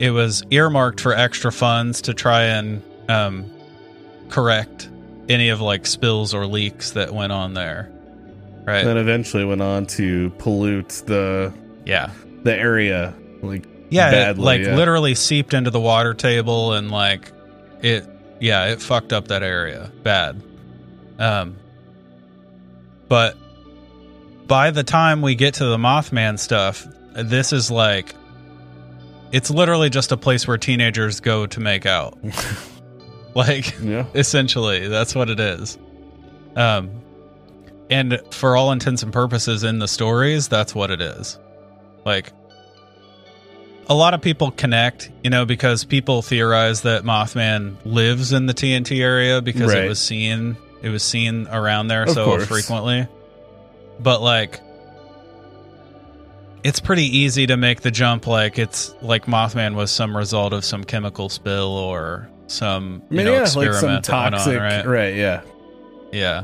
[0.00, 3.48] it was earmarked for extra funds to try and um,
[4.30, 4.88] correct
[5.28, 7.92] any of like spills or leaks that went on there
[8.64, 11.52] right Then eventually went on to pollute the
[11.84, 12.10] yeah
[12.42, 13.14] the area.
[13.42, 14.74] Like yeah it, like yeah.
[14.74, 17.32] literally seeped into the water table and like
[17.82, 18.06] it
[18.40, 20.40] yeah it fucked up that area bad
[21.18, 21.56] um
[23.08, 23.36] but
[24.46, 28.14] by the time we get to the mothman stuff this is like
[29.32, 32.18] it's literally just a place where teenagers go to make out
[33.34, 34.04] like yeah.
[34.14, 35.78] essentially that's what it is
[36.56, 36.90] um
[37.90, 41.38] and for all intents and purposes in the stories that's what it is
[42.04, 42.32] like
[43.88, 48.54] a lot of people connect you know because people theorize that mothman lives in the
[48.54, 49.84] tnt area because Right.
[49.84, 52.46] it was seen it was seen around there Of so course.
[52.46, 53.06] frequently
[54.00, 54.60] but like
[56.62, 60.64] it's pretty easy to make the jump like it's like mothman was some result of
[60.64, 64.58] some chemical spill or some I you mean, know yeah, like some experiment on, toxic,
[64.58, 64.86] right?
[64.86, 65.14] right?
[65.14, 65.42] Yeah.
[66.12, 66.42] Yeah.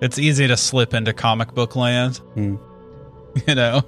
[0.00, 2.18] It's easy to slip into comic book land.
[2.34, 2.56] Hmm.
[3.46, 3.82] You know?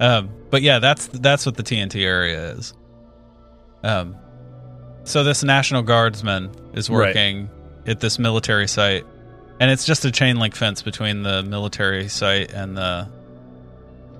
[0.00, 2.72] Um, but yeah, that's that's what the TNT area is.
[3.84, 4.16] Um
[5.04, 7.08] so this National Guardsman is Right.
[7.08, 7.50] working
[7.86, 9.04] at this military site
[9.60, 13.08] and it's just a chain link fence between the military site and the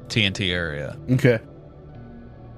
[0.08, 0.96] TNT area.
[1.12, 1.38] Okay.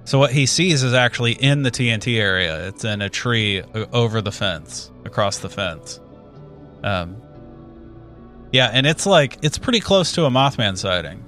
[0.05, 2.67] So what he sees is actually in the TNT area.
[2.69, 6.01] It's in a tree over the fence, across the fence.
[6.83, 7.17] Um,
[8.53, 11.25] yeah, and it's like it's pretty close to a Mothman sighting.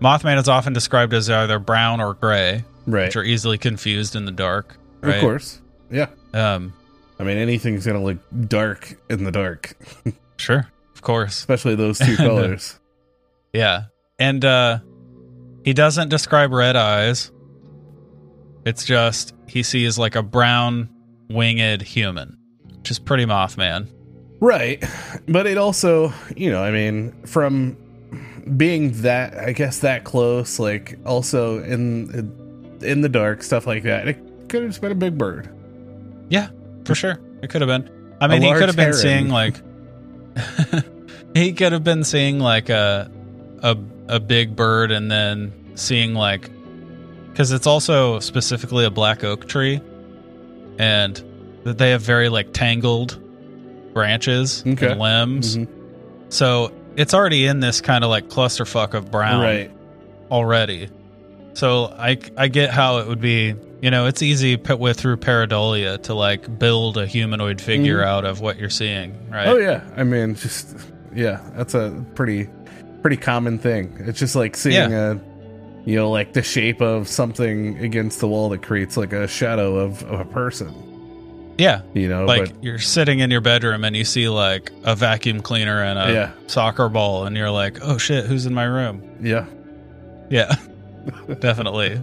[0.00, 3.06] Mothman is often described as either brown or gray, Right.
[3.06, 4.76] which are easily confused in the dark.
[5.02, 5.16] Right?
[5.16, 5.60] Of course.
[5.90, 6.06] Yeah.
[6.32, 6.72] Um,
[7.18, 8.18] I mean, anything's gonna look
[8.48, 9.76] dark in the dark,
[10.36, 11.38] sure, of course.
[11.38, 12.78] especially those two colors.
[13.52, 13.84] Yeah.
[14.18, 14.78] And uh
[15.64, 17.32] he doesn't describe red eyes.
[18.64, 20.88] It's just he sees like a brown
[21.28, 22.38] winged human,
[22.76, 23.88] which is pretty Mothman.
[24.40, 24.84] Right.
[25.26, 27.76] But it also, you know, I mean, from
[28.56, 34.06] being that, I guess that close, like also in in the dark, stuff like that,
[34.06, 35.48] it could have just been a big bird.
[36.28, 36.48] Yeah,
[36.84, 37.18] for sure.
[37.42, 38.16] It could have been.
[38.20, 38.98] I mean, he could have been heron.
[38.98, 39.56] seeing like
[41.34, 43.10] he could have been seeing like a
[43.62, 43.76] a
[44.08, 46.50] a big bird and then seeing like
[47.34, 49.80] cuz it's also specifically a black oak tree
[50.78, 51.22] and
[51.64, 53.18] that they have very like tangled
[53.94, 54.88] branches Okay.
[54.90, 55.56] and limbs.
[55.56, 55.68] Mhm.
[56.28, 59.70] So, it's already in this kind of like clusterfuck of brown Right.
[60.30, 60.88] already.
[61.54, 63.54] So I I get how it would be.
[63.82, 68.06] You know, it's easy put with through pareidolia to like build a humanoid figure Mhm.
[68.06, 69.46] out of what you're seeing, right?
[69.48, 69.80] Oh yeah.
[69.96, 70.74] I mean, just
[71.14, 72.48] yeah, that's a pretty
[73.04, 73.94] pretty common thing.
[73.98, 75.20] It's just like seeing a
[75.84, 79.76] you know, like the shape of something against the wall that creates like a shadow
[79.80, 80.72] of, of a person.
[81.58, 84.96] Yeah, You know, like but you're sitting in your bedroom and you see like a
[84.96, 86.30] vacuum cleaner and a Yeah.
[86.46, 89.44] soccer ball, and you're like, "Oh shit, who's in my room?" yeah.
[90.30, 90.54] Yeah,
[91.40, 92.00] definitely.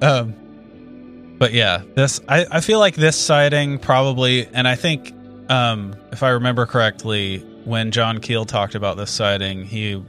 [0.00, 5.12] um, but yeah, this I, I feel like this sighting probably, and I think
[5.50, 10.02] um, if I remember correctly, when John Keel talked about this sighting, he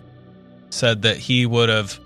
[0.70, 1.99] said that he would have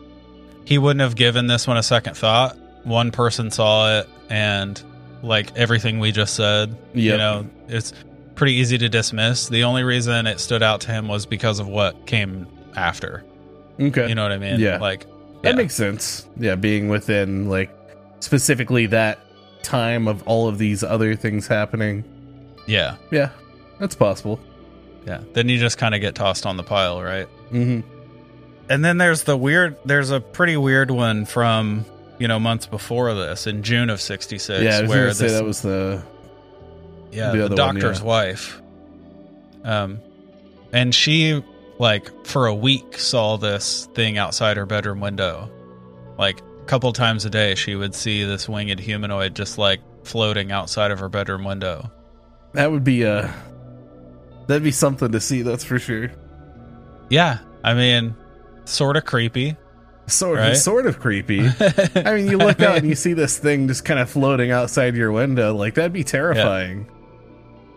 [0.66, 2.58] he wouldn't have given this one a second thought.
[2.84, 4.82] One person saw it, and
[5.24, 7.94] like everything we just said, you know, it's
[8.36, 9.50] pretty easy to dismiss.
[9.50, 13.24] The only reason it stood out to him was because of what came after.
[13.80, 14.08] Okay.
[14.08, 14.60] You know what I mean?
[14.60, 14.78] Yeah.
[14.78, 15.06] Like
[15.42, 15.56] That yeah.
[15.56, 16.28] makes sense.
[16.38, 17.70] Yeah, being within like
[18.20, 19.20] specifically that
[19.64, 22.04] time of all of these other things happening.
[22.68, 23.30] yeah, Yeah,
[23.80, 24.40] that's possible.
[25.08, 25.22] Yeah.
[25.34, 27.26] Then you just kind of get tossed on the pile, right?
[27.50, 27.80] hmm
[28.70, 29.78] And then there's the weird.
[29.86, 31.86] There's a pretty weird one from
[32.20, 35.30] you know months before this in June of '66, Yeah, I was where gonna say
[35.30, 36.04] that was the
[37.12, 38.06] yeah the the, other one, doctor's yeah.
[38.06, 38.62] wife,
[39.64, 40.00] um,
[40.74, 41.44] and she
[41.80, 45.50] like for a week saw this thing outside her bedroom window,
[46.18, 50.52] like a couple times a day she would see this winged humanoid just like floating
[50.52, 51.90] outside of her bedroom window.
[52.54, 53.32] that would be uh
[54.48, 55.42] that'd be something to see.
[55.42, 56.12] That's for sure.
[57.10, 58.16] Yeah, I mean,
[58.66, 59.56] sort of creepy.
[60.08, 60.56] Sort Right?
[60.58, 61.42] sort of creepy.
[61.96, 64.96] I mean, you look out and you see this thing just kind of floating outside
[64.96, 65.54] your window.
[65.54, 66.90] Like that'd be terrifying.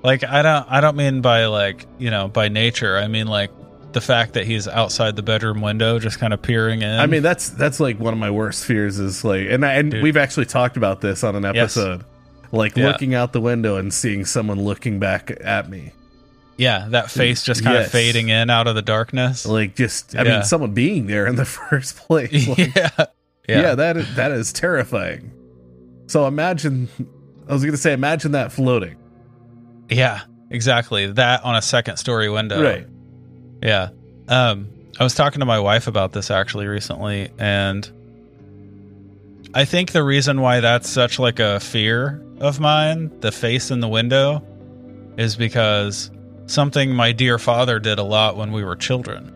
[0.03, 2.97] Like I don't I don't mean by like, you know, by nature.
[2.97, 3.51] I mean like
[3.93, 6.91] the fact that he's outside the bedroom window just kind of peering in.
[7.01, 9.91] I mean, that's that's like one of my worst fears is like, and I, and
[9.91, 10.03] Dude.
[10.03, 11.77] we've actually talked about this on an Yes.
[11.77, 12.05] episode,
[12.53, 12.87] like Yeah.
[12.87, 15.93] looking out the window and seeing someone looking back at me,
[16.61, 17.87] yeah, that face just kind Yes.
[17.87, 19.47] of fading in out of the darkness.
[19.47, 20.31] like just I Yeah.
[20.37, 22.47] mean, someone being there in the first place.
[22.49, 22.91] Like, yeah.
[22.99, 23.07] yeah.
[23.63, 23.75] Yeah.
[23.77, 25.33] that is, that is terrifying.
[26.07, 26.89] So imagine,
[27.49, 28.97] I was gonna say, imagine that floating,
[29.89, 31.07] Yeah, exactly.
[31.11, 32.63] That on a second story window.
[32.63, 32.87] right?
[33.63, 33.89] Yeah.
[34.29, 37.89] Um, I was talking to my wife about this actually recently, and
[39.55, 43.81] I think the reason why that's such like a fear of mine, the face in
[43.81, 44.43] the window,
[45.17, 46.11] is because
[46.51, 49.27] something my dear father did a lot when we were children.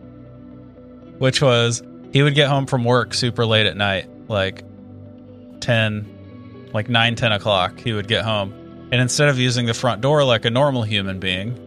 [1.17, 4.63] Which was he would get home from work super late at night, like
[5.61, 8.53] 10, like 9, 10 o'clock, he would get home.
[8.91, 11.59] And instead of using the front door like a normal human being,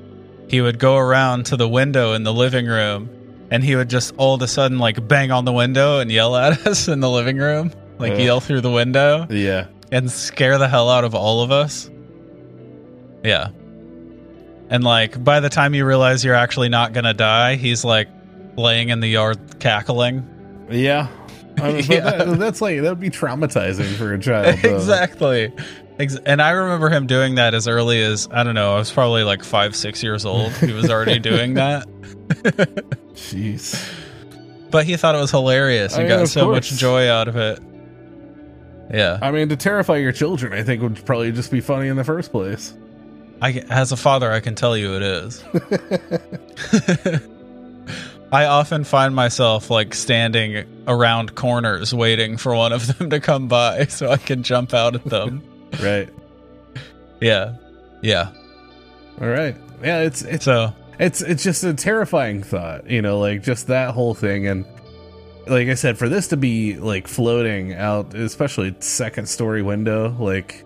[0.49, 3.11] he would go around to the window in the living room
[3.51, 6.37] and he would just all of a sudden like bang on the window and yell
[6.37, 10.69] at us in the living room like yell through the window Yeah, and scare the
[10.69, 11.91] hell out of all of us
[13.25, 13.49] yeah
[14.71, 18.09] and like by the time you realize you're actually not gonna die he's like
[18.57, 20.27] laying in the yard cackling
[20.71, 21.09] yeah.
[21.59, 22.01] I mean, Yeah.
[22.25, 24.59] that- that's like that would be traumatizing for a child.
[24.63, 24.77] though.
[24.77, 25.53] exactly
[26.27, 29.25] and i remember him doing that as early as i don't know i was probably
[29.25, 31.89] like five six years old he was already doing that
[33.15, 33.91] Jeez.
[34.71, 37.37] but he thought it was hilarious and I mean, got so much joy out of
[37.37, 37.59] it.
[38.93, 41.97] Yeah, I mean, to terrify your children, I think would probably just be funny in
[41.97, 42.73] the first place.
[43.41, 45.45] I as a father, I can tell you it is.
[48.31, 53.49] I often find myself like standing around corners waiting for one of them to come
[53.49, 55.43] by so I can jump out at them.
[55.83, 56.09] Right.
[57.21, 57.57] yeah.
[58.01, 58.31] Yeah.
[59.21, 59.55] All right.
[59.83, 63.93] Yeah, it's it's So, it's it's just a terrifying thought, you know, like just that
[63.93, 64.65] whole thing and
[65.47, 70.65] like I said, for this to be like floating out, especially second story window, like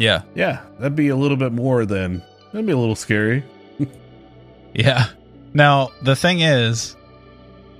[0.00, 0.22] yeah.
[0.34, 2.22] yeah, that'd be a little bit more than
[2.52, 3.44] that'd be a little scary.
[4.74, 5.08] Yeah.
[5.52, 6.96] Now, the thing is,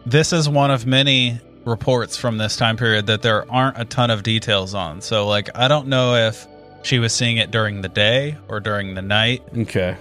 [0.05, 4.11] this is one of many reports from this time period that there aren't a ton
[4.11, 5.01] of details on.
[5.01, 6.47] So, like, I don't know if
[6.83, 9.43] she was seeing it during the day or during the night.
[9.57, 9.97] Okay.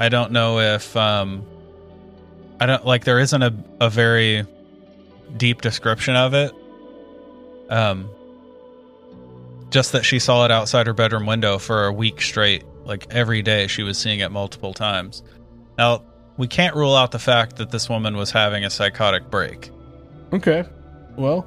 [0.00, 1.44] I don't know if, um,
[2.58, 4.46] I don't like, there isn't a, a very
[5.36, 6.52] deep description of it.
[7.70, 8.08] Um,
[9.74, 12.62] just that she saw it outside her bedroom window for a week straight.
[12.84, 15.24] Like, every day she was seeing it multiple times.
[15.76, 16.04] Now,
[16.36, 19.70] we can't rule out the fact that this woman was having a psychotic break.
[20.32, 20.62] Okay.
[21.16, 21.44] Well,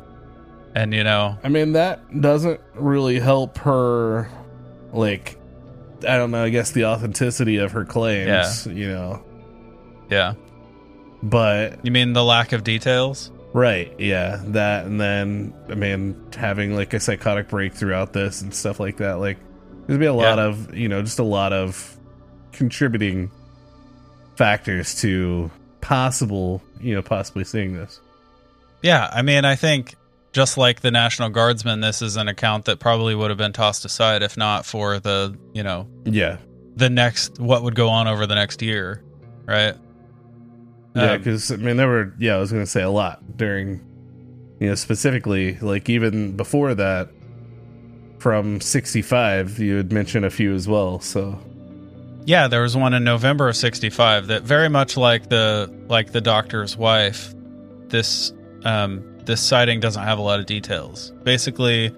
[0.76, 4.30] And, you know, I mean that doesn't really help her
[4.92, 5.38] like
[6.08, 8.74] I don't know, I guess the authenticity of her claims, yeah.
[8.74, 9.24] you know.
[10.10, 10.34] yeah.
[11.24, 13.32] But You mean the lack of details?
[13.58, 18.54] Right, yeah, that and then I mean having like a psychotic break throughout this and
[18.54, 19.38] stuff like that like
[19.88, 20.46] there's be a lot Yeah.
[20.46, 21.98] of, you know, just a lot of
[22.52, 23.32] contributing
[24.36, 25.50] factors to
[25.82, 28.00] possible, you know, possibly seeing this.
[28.84, 29.10] Yeah.
[29.12, 29.96] I mean, I think
[30.34, 33.86] just like the National Guardsman, this is an account that probably would have been tossed
[33.86, 36.38] aside if not for the, you know, Yeah.
[36.76, 39.02] the next, what would go on over the next year.
[39.46, 39.76] Right.
[40.96, 43.38] Yeah, Um, because I mean, there were yeah, I was going to say a lot
[43.38, 43.82] during,
[44.60, 47.10] you know, specifically like even before that,
[48.20, 51.00] from '65, you had mentioned a few as well.
[51.00, 51.40] So
[52.26, 56.22] Yeah, there was one in November of '65 that very much like the like the
[56.22, 57.34] doctor's wife.
[57.90, 58.34] This
[58.66, 61.12] um, this sighting doesn't have a lot of details.
[61.24, 61.94] Basically,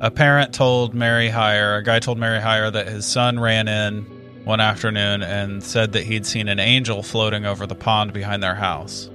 [0.00, 4.04] a parent told Mary Hyre, a guy told Mary Hyre that his son ran in
[4.44, 8.54] one afternoon and said that he'd seen an angel floating over the pond behind their
[8.54, 9.10] house.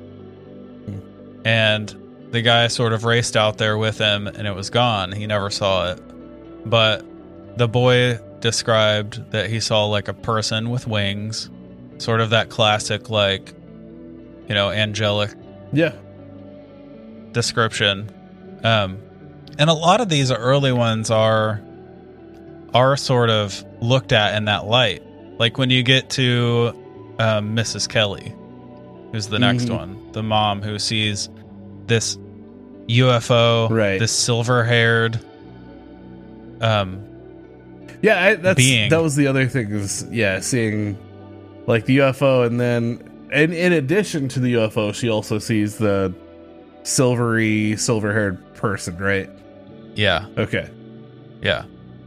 [1.45, 1.95] And
[2.31, 5.11] the guy sort of raced out there with him and it was gone.
[5.11, 6.01] He never saw it.
[6.69, 7.05] But
[7.57, 11.49] the boy described that he saw like a person with wings,
[11.97, 13.53] sort of that classic, like,
[14.47, 15.31] you know, angelic
[15.71, 15.93] yeah,
[17.31, 18.11] description.
[18.63, 18.99] Um,
[19.57, 21.61] and a lot of these early ones are
[22.73, 25.03] are sort of looked at in that light.
[25.39, 26.73] Like when you get to
[27.17, 27.87] um, Mrs.
[27.89, 28.33] Kelly,
[29.11, 29.77] who's the next Mhm.
[29.77, 31.27] one, the mom who sees
[31.87, 32.17] this
[32.87, 33.99] UFO, Right.
[33.99, 35.19] this silver haired,
[36.61, 36.99] um,
[38.01, 38.89] yeah, I, that's Being.
[38.89, 40.97] that was the other thing is yeah, seeing
[41.67, 46.13] like the UFO, and then and in addition to the UFO, she also sees the
[46.83, 49.29] silvery, silver-haired person, right?
[49.95, 50.69] yeah, Okay,
[51.41, 51.63] yeah.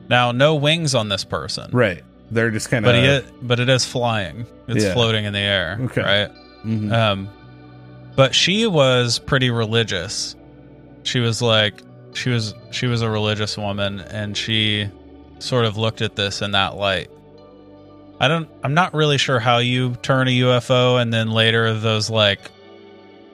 [0.09, 2.03] Now, no wings on this person, right.
[2.33, 4.47] They're just kind of he is, but it is flying.
[4.67, 4.95] It's Yeah.
[4.95, 6.01] floating in the air, Okay.
[6.03, 6.31] right?
[6.65, 6.93] Mhm.
[6.93, 7.29] Um,
[8.17, 10.35] but she was pretty religious.
[11.03, 11.75] She was like
[12.15, 14.89] she was she was a religious woman, and she
[15.41, 17.11] sort of looked at this in that light.
[18.21, 18.49] I don't.
[18.65, 22.51] I'm not really sure how you turn a UFO, and then later those like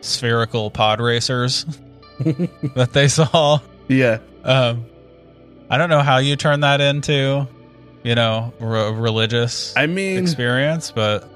[0.01, 1.67] spherical pod racers
[2.75, 3.59] that they saw.
[3.89, 4.87] yeah, Um,
[5.71, 7.47] I don't know how you turn that into,
[8.09, 11.29] you know, re- religious I mean, experience, but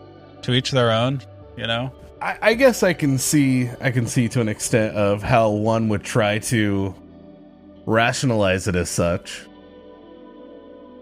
[0.44, 1.20] to each their own.
[1.56, 1.92] You know.
[2.22, 5.90] I, I guess I can see I can see to an extent of how one
[5.90, 6.94] would try to
[7.84, 9.46] rationalize it as such.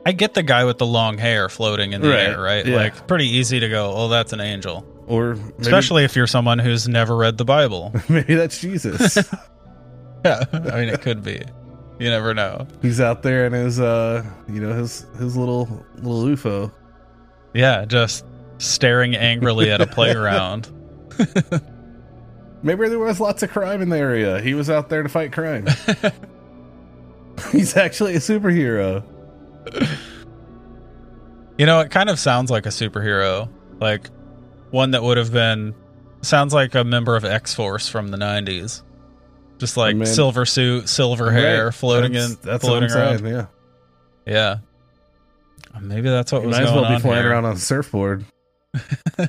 [0.04, 2.66] I get the guy with the long hair floating in the Right, air, right?
[2.66, 2.74] yeah.
[2.76, 4.84] Like pretty easy to go, oh, that's an angel.
[5.06, 7.92] Or maybe, Especially if you're someone who's never read the Bible.
[8.08, 9.16] maybe that's Jesus.
[10.24, 10.44] yeah.
[10.52, 11.42] I mean it could be.
[12.00, 12.66] You never know.
[12.80, 16.72] He's out there in his uh you know his his little little UFO.
[17.52, 18.24] Yeah, just
[18.56, 20.70] staring angrily at a playground.
[22.62, 24.40] Maybe there was lots of crime in the area.
[24.40, 25.66] He was out there to fight crime.
[27.52, 29.04] He's actually a superhero.
[31.58, 33.50] You know, it kind of sounds like a superhero.
[33.78, 34.08] Like
[34.70, 35.74] one that would have been
[36.22, 38.82] sounds like a member of X Force from the nineties.
[39.60, 41.74] Just like silver suit, silver hair, Right.
[41.74, 43.18] floating that's, in That's floating around.
[43.20, 43.32] saying.
[43.32, 43.46] Yeah,
[44.26, 44.56] Yeah.
[45.80, 47.30] Maybe that's what you was might as well be flying here.
[47.30, 48.24] around on a surfboard.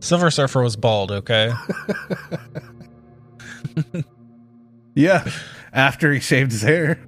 [0.00, 1.52] Silver Surfer was bald, okay?
[4.94, 5.28] Yeah,
[5.72, 6.98] after he shaved his hair.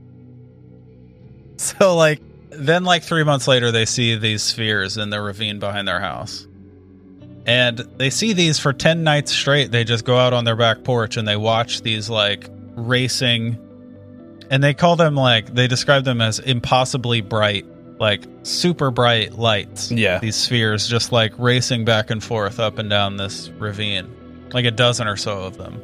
[1.56, 5.88] so like then like three months later, they see these spheres in the ravine behind
[5.88, 6.46] their house,
[7.50, 9.72] and they see these for ten nights straight.
[9.72, 13.58] They just go out on their back porch and they watch these like racing,
[14.50, 17.66] and they call them like they describe them as impossibly bright,
[17.98, 19.90] like super bright lights.
[19.90, 20.18] Yeah.
[20.20, 24.70] these spheres just like racing back and forth up and down this ravine, like a
[24.70, 25.82] dozen or so of them,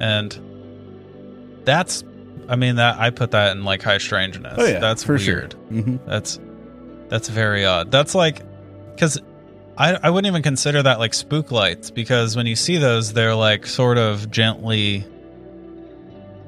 [0.00, 0.38] and
[1.64, 2.04] that's.
[2.48, 4.54] I mean that I put that in like high strangeness.
[4.58, 5.52] Oh yeah, that's for weird.
[5.52, 5.82] sure.
[5.82, 6.40] hmm That's
[7.08, 7.90] that's very odd.
[7.92, 8.42] That's like
[8.94, 9.20] because
[9.80, 13.34] I I wouldn't even consider that like spook lights because when you see those, they're
[13.34, 15.06] like sort of gently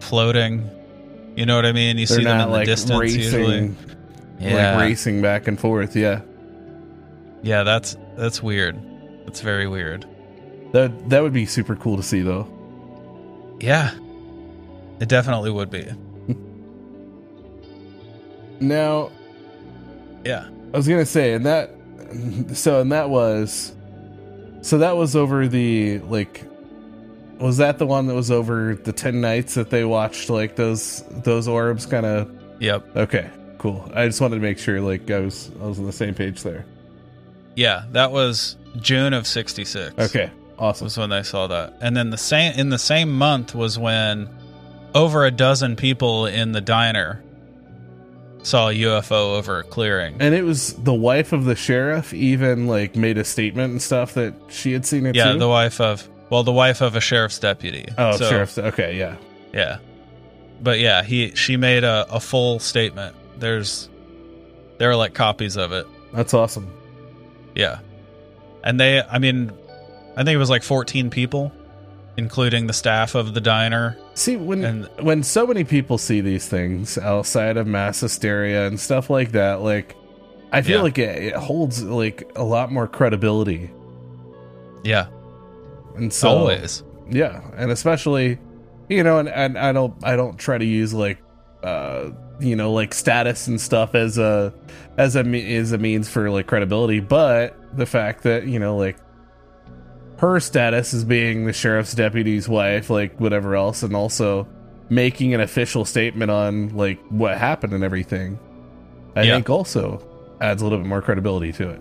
[0.01, 0.69] floating.
[1.35, 1.97] You know what I mean?
[1.97, 3.75] You They're see them in the distance racing, usually.
[4.39, 5.97] Yeah, like racing back and forth.
[5.97, 6.21] Yeah,
[7.43, 7.63] yeah.
[7.63, 8.79] That's that's weird.
[9.25, 10.05] That's very weird.
[10.73, 12.47] that that would be super cool to see though.
[13.61, 13.95] Yeah,
[15.01, 15.87] it definitely would be.
[18.61, 19.11] Now,
[20.25, 21.75] Yeah, I was gonna say, and that,
[22.55, 23.75] so and that was,
[24.61, 26.45] so that was over the like,
[27.39, 31.03] was that the one that was over the ten nights that they watched like those
[31.11, 32.31] those orbs kind of?
[32.61, 33.91] yep, Okay, cool.
[33.95, 36.43] I just wanted to make sure like I was I was on the same page
[36.43, 36.65] there.
[37.57, 37.85] yeah.
[37.93, 39.99] That was June of '66.
[39.99, 40.85] Okay, awesome.
[40.87, 41.77] was when they saw that.
[41.81, 44.29] And then the same in the same month was when
[44.95, 47.23] over a dozen people in the diner
[48.43, 50.17] saw a UFO over a clearing.
[50.21, 54.15] And it was the wife of the sheriff even like made a statement and stuff
[54.15, 55.39] that she had seen it yeah, too.
[55.39, 57.87] the wife of well, the wife of a sheriff's deputy.
[57.99, 58.57] oh, So, sheriff.
[58.57, 59.17] Okay, yeah.
[59.53, 59.79] Yeah.
[60.63, 63.15] But yeah, he she made a, a full statement.
[63.39, 63.89] There's
[64.79, 65.87] there are like copies of it.
[66.13, 66.73] That's awesome.
[67.55, 67.81] Yeah.
[68.65, 69.53] And they I mean
[70.17, 71.53] I think it was like 14 people
[72.17, 73.97] including the staff of the diner.
[74.15, 78.79] See when And- when so many people see these things outside of mass hysteria and
[78.79, 79.97] stuff like that, like
[80.53, 80.83] I feel Yeah.
[80.83, 83.71] like it, it holds like a lot more credibility.
[84.85, 85.07] Yeah.
[85.97, 86.83] And so always.
[87.11, 88.39] yeah, and especially
[88.89, 91.19] you know, and, and I don't I don't try to use like
[91.63, 92.11] uh
[92.41, 94.53] you know like status and stuff as a
[94.99, 95.21] as a
[95.57, 98.97] as a means for like credibility, but the fact that you know like
[100.23, 104.47] her status as being the sheriff's deputy's wife, like whatever else, and also
[104.89, 108.39] making an official statement on like what happened and everything,
[109.17, 109.35] I Yeah.
[109.35, 110.01] think also
[110.41, 111.81] adds a little bit more credibility to it.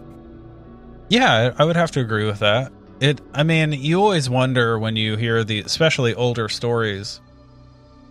[1.09, 2.71] Yeah, I would have to agree with that.
[2.99, 7.21] It I mean, you always wonder when you hear the especially older stories.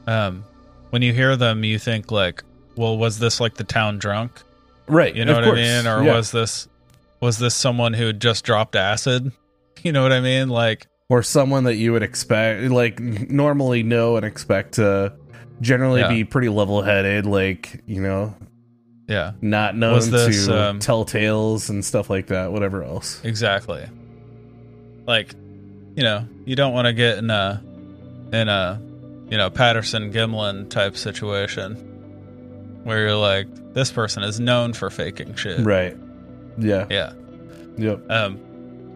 [0.07, 0.45] Um
[0.91, 2.43] when you hear them you think like,
[2.77, 4.43] well, was this like the town drunk?
[4.87, 5.15] Right.
[5.15, 5.59] You know what course.
[5.59, 5.87] I mean?
[5.87, 6.15] Or Yeah.
[6.17, 6.69] was this
[7.21, 9.33] was this someone who had just dropped acid?
[9.85, 10.49] You know what I mean?
[10.49, 15.13] Like or someone that you would expect like normally know and expect to
[15.61, 16.09] generally Yeah.
[16.09, 18.35] be pretty level-headed like you know
[19.09, 23.21] yeah, not known Was this, to um, tell tales and stuff like that whatever else
[23.25, 23.85] exactly.
[25.07, 25.35] Like,
[25.97, 27.61] you know, you don't want to get in a
[28.33, 28.81] in a
[29.29, 31.75] you know, Patterson Gimlin type situation
[32.85, 35.61] where you're like, this person is known for faking shit.
[35.61, 35.97] right
[36.59, 37.13] yeah Yeah.
[37.77, 38.39] yep Um,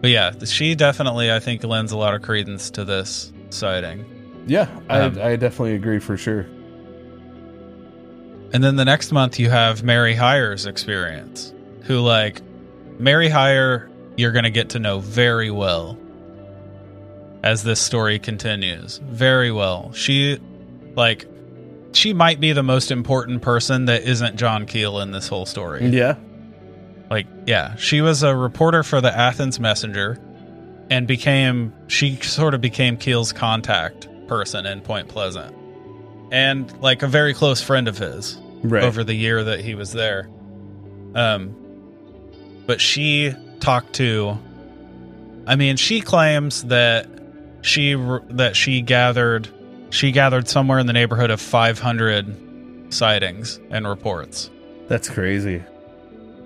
[0.05, 4.05] but yeah, she definitely, I think, lends a lot of credence to this sighting.
[4.45, 6.45] yeah Um, I, I definitely agree for sure
[8.53, 12.43] And then the next month, you have Mary Hyre's experience, who, like,
[12.99, 15.97] Mary Hyer, you're going to get to know very well
[17.41, 18.99] as this story continues.
[18.99, 19.91] Very well.
[19.93, 20.39] She,
[20.93, 21.25] like,
[21.93, 25.87] she might be the most important person that isn't John Keel in this whole story.
[25.87, 26.15] yeah
[27.09, 30.19] Like, yeah, she was a reporter for the Athens Messenger
[30.89, 35.55] and became, she sort of became Keel's contact person in Point Pleasant.
[36.31, 39.91] And like a very close friend of his right over the year that he was
[39.91, 40.29] there.
[41.13, 41.55] Um,
[42.65, 44.37] but she talked to,
[45.45, 47.07] I mean, she claims that
[47.61, 47.93] she,
[48.31, 49.47] that she gathered,
[49.91, 54.49] she gathered somewhere in the neighborhood of 500 sightings and reports.
[54.87, 55.63] that's crazy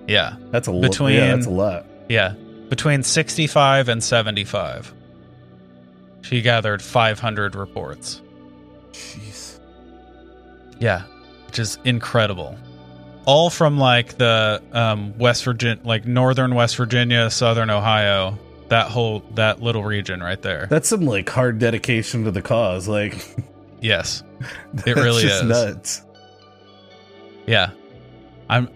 [0.06, 0.36] Yeah.
[0.50, 2.34] that's a lot Between- yeah that's a lot Yeah,
[2.68, 4.92] between 65 and 75.
[6.22, 8.20] She gathered 500 reports.
[8.92, 9.58] jeez
[10.78, 11.02] Yeah,
[11.46, 12.58] which is incredible.
[13.26, 18.38] All from like the um, West Virginia, like northern West Virginia, southern Ohio,
[18.68, 20.66] that whole that little region right there.
[20.70, 23.36] that's some like hard dedication to the cause like
[23.80, 24.22] yes,
[24.86, 25.42] it really is.
[25.42, 26.02] nuts
[27.46, 27.70] yeah.
[28.48, 28.68] I'm.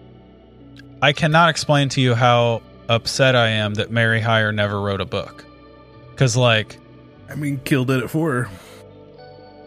[1.01, 5.05] I cannot explain to you how upset I am that Mary Hyre never wrote a
[5.05, 5.45] book.
[6.11, 6.77] Because like
[7.29, 8.49] i mean Keel did it for her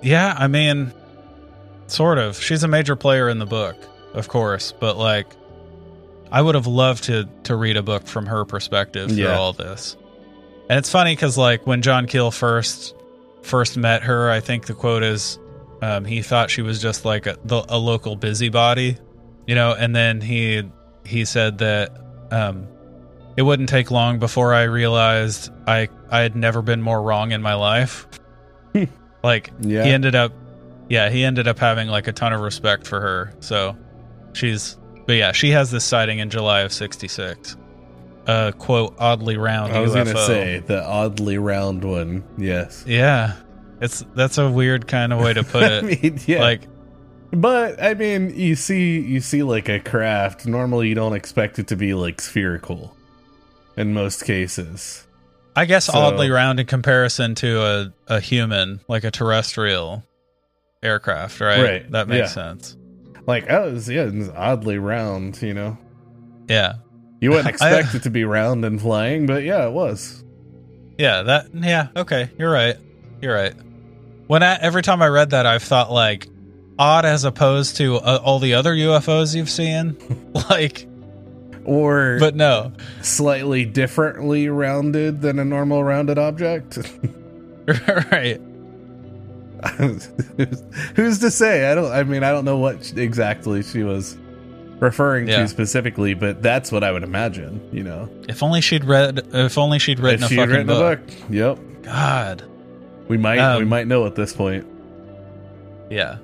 [0.02, 0.92] Yeah, I mean,
[1.88, 2.40] sort of.
[2.40, 3.76] She's a major player in the book.
[4.14, 5.26] of course, but like
[6.30, 9.36] I would have loved to to read a book from her perspective through Yeah.
[9.38, 9.96] all this.
[10.70, 12.94] And it's funny because like when John Keel first
[13.42, 15.38] first met her, I think the quote is
[15.82, 18.98] um, he thought she was just like a, the, a local busybody,
[19.46, 19.74] you know.
[19.74, 20.62] And then he
[21.08, 21.90] he said that
[22.30, 22.66] um,
[23.36, 27.42] it wouldn't take long before I realized I I had never been more wrong in
[27.42, 28.06] my life.
[29.22, 29.84] like Yeah.
[29.84, 30.32] he ended up,
[30.88, 33.32] yeah, he ended up having like a ton of respect for her.
[33.40, 33.76] So
[34.32, 37.56] she's, but yeah, she has this sighting in July of '66.
[38.26, 40.04] Uh, quote oddly round I was UFO.
[40.12, 42.24] gonna say the oddly round one.
[42.36, 42.84] Yes.
[42.86, 43.36] yeah,
[43.80, 46.02] it's that's a weird kind of way to put I it.
[46.02, 46.40] mean, yeah.
[46.42, 46.68] Like,
[47.30, 50.46] But I mean, you see, you see, like a craft.
[50.46, 52.94] Normally, you don't expect it to be like spherical.
[53.76, 55.06] In most cases,
[55.54, 60.02] I guess So- oddly round in comparison to a a human, like a terrestrial
[60.82, 61.62] aircraft, right?
[61.62, 62.52] Right, That makes yeah.
[62.52, 62.76] sense.
[63.26, 65.40] like oh, it's, yeah, it's oddly round.
[65.42, 65.78] You know,
[66.48, 66.74] Yeah,
[67.20, 70.24] you wouldn't I- expect it to be round and flying, but yeah, it was.
[70.96, 72.30] Yeah, that yeah, okay.
[72.38, 72.76] You're right.
[73.20, 73.54] You're right.
[74.26, 76.26] When I, every time I read that I've thought like
[76.78, 79.96] odd as opposed to uh, all the other UFOs you've seen.
[80.50, 80.86] like
[81.64, 82.72] Or but no.
[83.02, 86.78] slightly differently rounded than a normal rounded object.
[88.12, 88.40] right.
[90.94, 91.70] Who's to say?
[91.70, 91.90] I don't.
[91.90, 94.16] I mean, I don't know what exactly she was
[94.78, 95.38] referring Yeah.
[95.42, 97.60] to specifically, but that's what I would imagine.
[97.72, 101.04] You know, If only she'd read if only she'd written if a fucking written book.
[101.06, 102.44] book, yep, God.
[103.08, 104.64] we might we Um, might know at this point.
[105.90, 106.18] Yeah.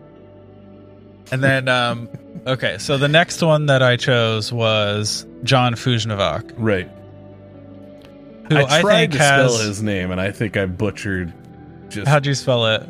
[1.33, 2.09] And then um
[2.47, 6.91] okay, so the next one that I chose was John Fujnovak, Right.
[8.49, 11.33] who I I, think to has spell his name, and I think I butchered
[11.89, 12.89] just How'd you spell it?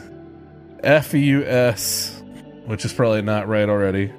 [0.82, 2.22] F U S,
[2.66, 4.12] which is probably not right already.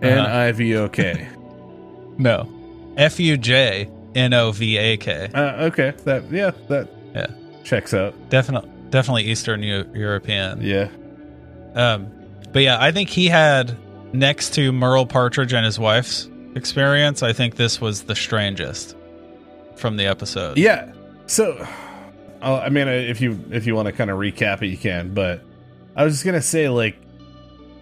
[0.00, 1.28] N I V O K.
[2.18, 2.46] No.
[2.98, 5.30] F U J N O V A K.
[5.34, 7.26] Uh, okay, that yeah, that Yeah.
[7.64, 8.14] checks out.
[8.28, 10.60] Definitely definitely Eastern Eu- European.
[10.60, 10.88] Yeah,
[11.74, 12.08] Um,
[12.52, 13.76] but yeah, I think he had
[14.12, 17.22] next to Merle Partridge and his wife's experience.
[17.22, 18.96] I think this was the strangest
[19.76, 20.58] from the episode.
[20.58, 20.92] yeah.
[21.26, 21.66] So,
[22.42, 25.14] uh, I mean, if you if you want to kind of recap it, you can.
[25.14, 25.42] But
[25.96, 26.96] I was just gonna say, like,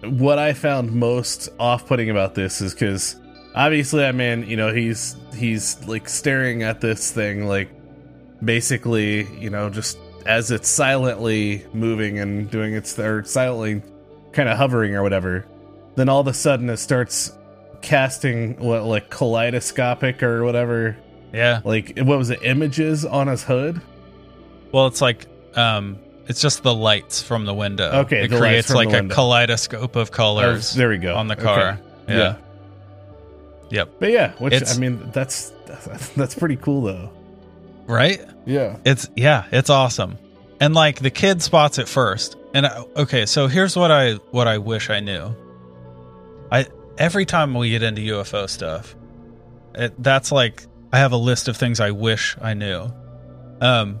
[0.03, 3.17] what I found most off-putting about this is because
[3.55, 7.69] obviously, I mean, you know, he's he's like staring at this thing, like
[8.43, 13.81] basically, you know, just as it's silently moving and doing its or silently
[14.33, 15.45] kind of hovering or whatever.
[15.95, 17.31] Then all of a sudden, it starts
[17.81, 20.95] casting what like kaleidoscopic or whatever
[21.33, 21.61] Yeah.
[21.63, 23.81] like what was it images on his hood
[24.71, 25.25] Well, it's like
[25.55, 27.89] um, it's just the lights from the window.
[28.01, 31.43] Okay, it creates like a kaleidoscope of colors Or- there we go on the Okay.
[31.43, 31.79] car.
[32.07, 32.17] Yeah.
[32.17, 32.35] Yeah.
[33.71, 33.89] Yep.
[33.99, 37.09] but yeah which It's- i mean that's that's, that's pretty cool though
[37.87, 38.21] Right.
[38.45, 40.17] yeah It's yeah, it's awesome.
[40.59, 42.35] And like the kid spots it first.
[42.53, 45.35] And I, okay, so here's what I what I wish I knew.
[46.51, 48.95] I every time we get into UFO stuff,
[49.75, 52.91] it, that's like I have a list of things I wish I knew.
[53.61, 53.99] Um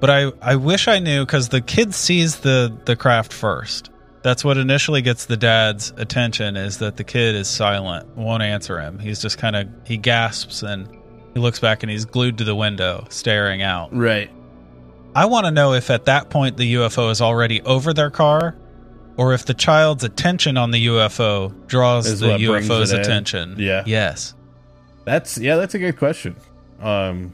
[0.00, 3.90] but I I wish I knew cuz the kid sees the the craft first.
[4.22, 8.78] That's what initially gets the dad's attention is that the kid is silent, won't answer
[8.80, 8.98] him.
[8.98, 10.88] He's just kind of he gasps and
[11.34, 13.94] he looks back and he's glued to the window, staring out.
[13.96, 14.30] right
[15.14, 18.56] I want to know if at that point the UFO is already over their car,
[19.16, 23.00] or if the child's attention on the UFO draws Is the UFO's it in.
[23.00, 23.56] attention.
[23.58, 23.82] Yeah.
[23.86, 24.34] Yes.
[25.04, 26.36] that's yeah that's a good question
[26.80, 27.32] um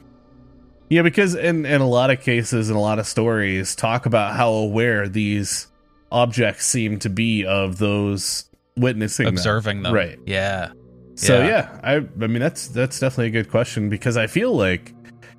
[0.88, 4.36] yeah because in in a lot of cases in a lot of stories talk about
[4.36, 5.66] how aware these
[6.12, 8.44] objects seem to be of those
[8.76, 9.34] witnessing them.
[9.34, 9.92] Observing them.
[9.92, 10.70] right Yeah.
[11.16, 11.46] So Yeah.
[11.48, 11.80] yeah.
[11.82, 14.94] I I mean that's that's definitely a good question because I feel like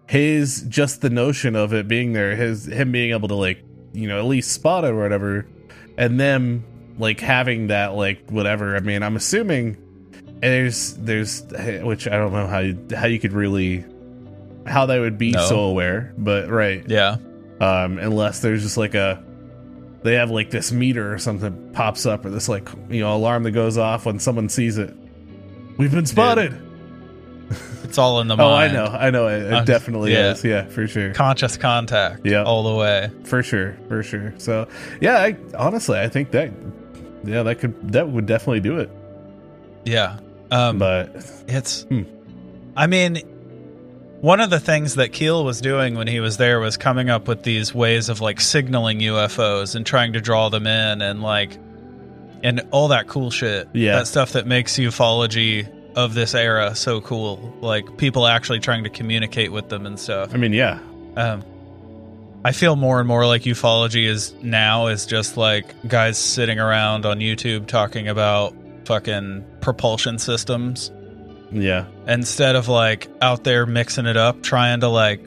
[0.07, 4.07] his just the notion of it being there, his him being able to like you
[4.07, 5.45] know at least spot it or whatever,
[5.97, 6.63] and them
[6.99, 8.75] like having that like whatever.
[8.75, 9.77] I mean I'm assuming
[10.41, 11.41] there's there's
[11.81, 13.83] which I don't know how you how you could really
[14.67, 15.45] how they would be No.
[15.45, 17.17] so aware, but right Yeah.
[17.61, 19.23] um, unless there's just like a
[20.03, 23.43] they have like this meter or something pops up or this like you know alarm
[23.43, 24.93] that goes off when someone sees it.
[25.77, 26.53] We've been spotted.
[27.95, 29.27] It's all in the Oh, I know, I know.
[29.29, 30.31] It, it Uh, definitely yeah.
[30.33, 30.43] is.
[30.43, 32.25] Yeah, for sure, Conscious contact.
[32.25, 32.43] Yeah.
[32.43, 33.09] All the way.
[33.23, 34.33] for sure, for sure.
[34.37, 34.67] So
[34.99, 36.51] yeah, I, honestly, I think that
[37.23, 38.89] yeah, that could that would definitely do it.
[39.85, 40.17] Yeah.
[40.51, 41.15] Um, But
[41.47, 41.83] It's.
[41.83, 42.01] Hmm.
[42.75, 43.15] I mean,
[44.19, 47.29] one of the things that Keel was doing when he was there was coming up
[47.29, 51.57] with these ways of like signaling UFOs and trying to draw them in, and like
[52.43, 53.69] and all that cool shit.
[53.73, 53.99] Yeah.
[53.99, 57.57] That stuff that makes ufology of this era so cool.
[57.61, 60.33] Like people actually trying to communicate with them and stuff.
[60.33, 60.79] I mean, yeah,
[61.15, 61.43] Um,
[62.43, 67.05] I feel more and more like ufology is now is just like guys sitting around
[67.05, 68.53] on YouTube talking about
[68.85, 70.91] fucking propulsion systems
[71.51, 75.21] yeah, instead of like out there mixing it up, trying to like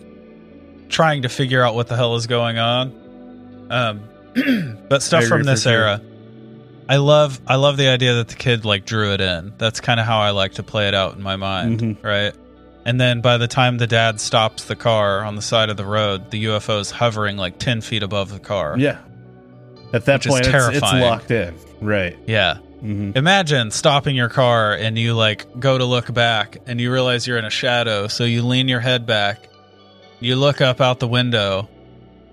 [0.89, 3.67] trying to figure out what the hell is going on.
[3.71, 4.03] Um,
[4.89, 6.01] but stuff from this era,
[6.89, 7.41] I love.
[7.47, 9.53] I love the idea that the kid like drew it in.
[9.59, 12.03] That's kind of how I like to play it out in my mind, Mhm.
[12.03, 12.33] right?
[12.87, 15.85] And then by the time the dad stops the car on the side of the
[15.85, 18.77] road, the UFO is hovering like ten feet above the car.
[18.79, 18.99] yeah.
[19.93, 22.17] At that point, it's, it's locked in, right?
[22.27, 22.59] Yeah.
[22.81, 27.27] hmm Imagine stopping your car and you like go to look back and you realize
[27.27, 29.49] you're in a shadow, so you lean your head back.
[30.21, 31.69] You look up out the window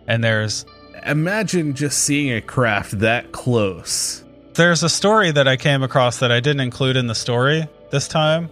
[0.07, 0.65] and there's
[1.05, 4.23] Imagine just seeing a craft that close.
[4.55, 8.07] There's a story that I came across that I didn't include in the story this
[8.07, 8.49] time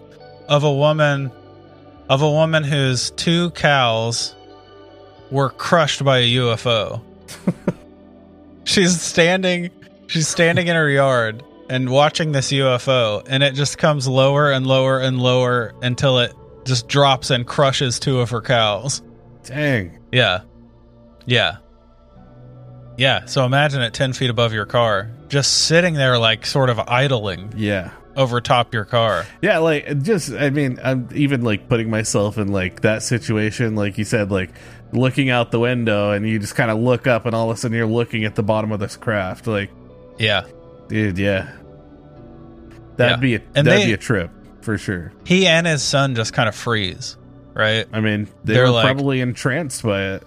[0.48, 1.32] of a woman
[2.10, 4.36] of a woman whose two cows
[5.32, 7.02] were crushed by a UFO.
[8.66, 9.72] she's standing
[10.08, 14.68] she's standing in her yard and watching this UFO and it just comes lower and
[14.68, 16.34] lower and lower until it
[16.66, 19.02] just drops and crushes two of her cows.
[19.44, 20.00] Dang.
[20.12, 20.42] Yeah.
[21.26, 21.58] Yeah.
[22.98, 23.26] Yeah.
[23.26, 27.54] So imagine it 10 feet above your car, just sitting there, like sort of idling
[27.58, 27.90] Yeah.
[28.16, 29.26] over top your car.
[29.42, 33.98] Yeah, like just I mean, I'm even like putting myself in like that situation, like
[33.98, 34.52] you said, like
[34.92, 37.60] looking out the window and you just kind of look up and all of a
[37.60, 39.48] sudden you're looking at the bottom of this craft.
[39.48, 39.72] Like,
[40.20, 40.44] Yeah.
[40.88, 41.50] dude, yeah.
[42.98, 43.22] That'd Yeah.
[43.22, 44.30] be a And that'd they- be a trip
[44.62, 45.12] for sure.
[45.26, 47.18] He and his son just kind of freeze,
[47.56, 47.88] right?
[47.92, 50.24] I mean, they They're were like- probably entranced by it.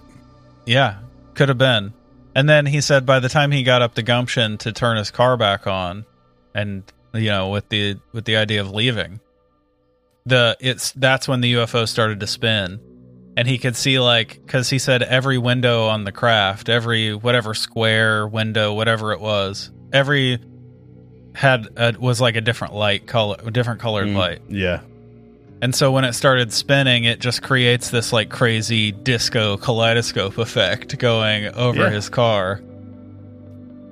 [0.65, 0.95] Yeah.
[1.33, 1.93] Could have been.
[2.37, 5.09] And then he said by the time he got up the gumption to turn his
[5.09, 6.05] car back on
[6.53, 6.83] and
[7.15, 9.19] you know, with the with the idea of leaving,
[10.27, 12.79] the it's that's when the UFO started to spin.
[13.35, 17.55] And he could see like cuz he said every window on the craft, every whatever
[17.55, 20.37] square window, whatever it was, every
[21.33, 24.41] had a, was like a different light color, different colored Mm, light.
[24.47, 24.81] Yeah.
[25.61, 30.97] And so when it started spinning, it just creates this like crazy disco kaleidoscope effect
[30.99, 31.89] going over Yeah.
[31.89, 32.61] his car.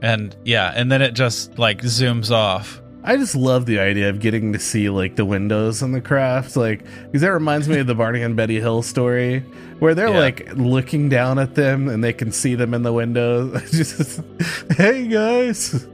[0.02, 2.82] And yeah, and then it just like zooms off.
[3.04, 6.56] I just love the idea of getting to see like the windows on the craft,
[6.56, 9.40] like because that reminds me of the Barney and Betty Hill story,
[9.80, 10.20] where they're Yeah.
[10.20, 13.72] like looking down at them and they can see them in the windows.
[13.72, 14.22] just,
[14.78, 15.88] hey guys,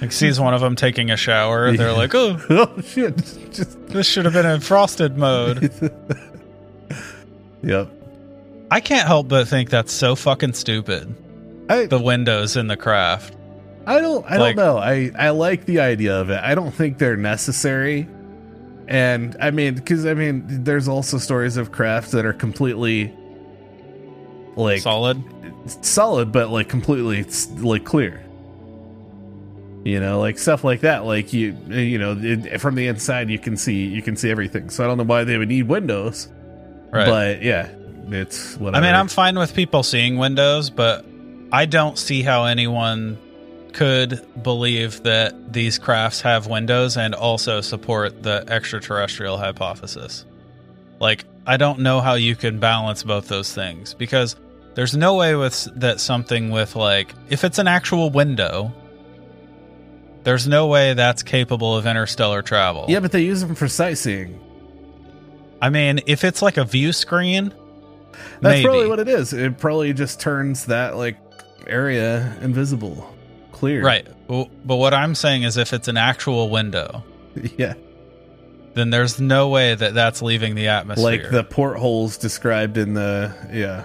[0.00, 1.70] Like sees one of them taking a shower.
[1.76, 3.16] They're like, "Oh, oh shit,
[3.52, 5.70] just this should have been in frosted mode."
[7.62, 7.90] yep.
[8.70, 11.14] I can't help but think that's so fucking stupid.
[11.68, 13.34] I The windows in the craft.
[13.86, 14.78] I don't I Like- don't know.
[14.78, 16.40] I I like the idea of it.
[16.42, 18.08] I don't think they're necessary.
[18.88, 23.12] And I mean, because I mean, there's also stories of crafts that are completely
[24.56, 25.22] like Solid.
[25.82, 27.26] solid but like completely
[27.58, 28.22] like clear
[29.86, 33.38] you know like stuff like that like you you know it, from the inside you
[33.38, 36.28] can see you can see everything so i don't know why they would need windows
[36.90, 37.06] Right.
[37.06, 37.68] but yeah
[38.12, 41.04] it's I mean, I'm fine with people seeing windows, but
[41.52, 43.18] I don't see how anyone
[43.72, 50.24] could believe that these crafts have windows and also support the extraterrestrial hypothesis.
[50.98, 54.36] Like, I don't know how you can balance both those things because
[54.74, 58.72] there's no way with that something with like if it's an actual window,
[60.26, 62.84] there's no way that's capable of interstellar travel.
[62.88, 64.38] yeah but they use them for sightseeing
[65.62, 68.64] I mean, if it's like a view screen, that's maybe.
[68.64, 71.16] probably what it is it probably just turns that like
[71.66, 73.10] area invisible
[73.52, 74.06] clear Right.
[74.28, 77.04] But what I'm saying is if it's an actual window,
[77.56, 77.74] yeah
[78.74, 81.04] then there's no way that that's leaving the atmosphere.
[81.22, 83.84] like the portholes described in the yeah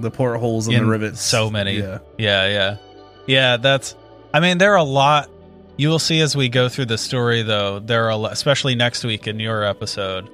[0.00, 1.78] the portholes and In the rivets so many.
[1.78, 2.76] yeah Yeah, yeah.
[3.28, 3.94] Yeah, that's
[4.32, 5.30] I mean there are a lot
[5.76, 9.26] you will see as we go through the story though, there are especially next week
[9.26, 10.28] in your episode.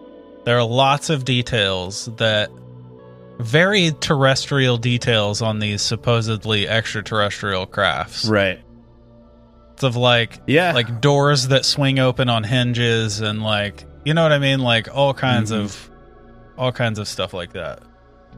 [0.45, 2.51] There are lots of details that
[3.39, 8.27] very terrestrial details on these supposedly extraterrestrial crafts.
[8.27, 8.61] right
[9.73, 14.23] It's Of like yeah like doors that swing open on hinges and like you know
[14.23, 15.61] what I mean like all kinds Mhm.
[15.65, 15.91] of
[16.59, 17.81] all kinds of stuff like that.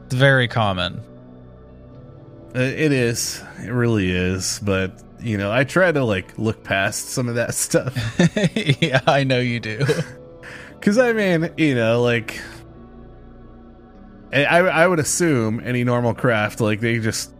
[0.05, 1.01] It's very common.
[2.55, 3.41] It is.
[3.61, 4.59] It really is.
[4.63, 4.91] But
[5.23, 7.95] you know, I try to like look past some of that stuff
[8.81, 9.85] yeah, I know you do.
[10.79, 12.39] because I mean, you know, like
[14.31, 17.31] I I would assume any normal craft like they just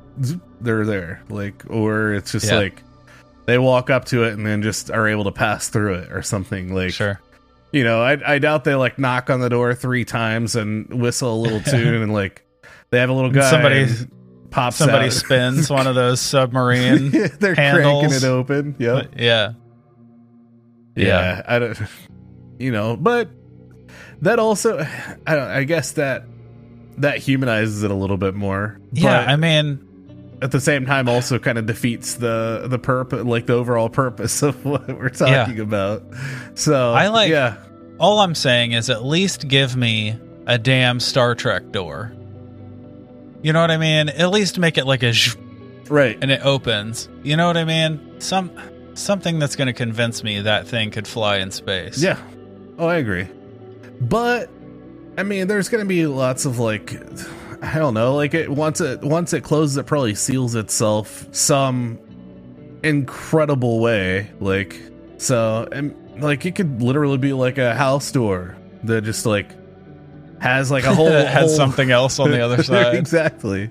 [0.61, 2.57] they're there like or it's just Yeah.
[2.57, 2.83] like
[3.47, 6.21] they walk up to it and then just are able to pass through it or
[6.21, 7.19] something like Sure.
[7.71, 11.33] you know I, I doubt they like knock on the door three times and whistle
[11.33, 12.43] a little tune and like
[12.91, 13.87] they have a little guy Somebody-
[14.53, 15.13] pops Somebody out.
[15.13, 17.09] spins one of those submarine.
[17.39, 18.01] they're handles.
[18.07, 19.53] cranking it open yep yeah.
[20.95, 21.41] yeah.
[21.47, 21.77] I don't
[22.59, 23.29] you know but
[24.21, 24.79] that also
[25.27, 26.23] I don't I guess that
[26.97, 29.17] that humanizes it a little bit more Yeah.
[29.27, 29.89] I mean,
[30.41, 34.41] at the same time also kind of defeats the the purpose like the overall purpose
[34.43, 36.03] of what we're talking about
[36.55, 37.57] so I like- yeah
[37.99, 42.11] all I'm saying is at least give me a damn Star Trek door.
[43.43, 44.09] You know what I mean?
[44.09, 45.35] At least make it like a zh-
[45.89, 47.09] right and it opens.
[47.23, 48.19] You know what I mean?
[48.19, 48.51] Some
[48.95, 52.01] something that's going to convince me that thing could fly in space.
[52.01, 52.17] Yeah.
[52.79, 53.27] Oh, I agree.
[54.01, 54.49] But
[55.17, 56.93] I mean, there's going to be lots of like
[57.61, 61.99] I don't know, like it once it once it closes it probably seals itself some
[62.83, 64.77] incredible way like
[65.17, 69.49] so and like it could literally be like a house door that just like
[70.43, 72.95] has like a whole has whole- something else on the other side.
[72.95, 73.69] exactly.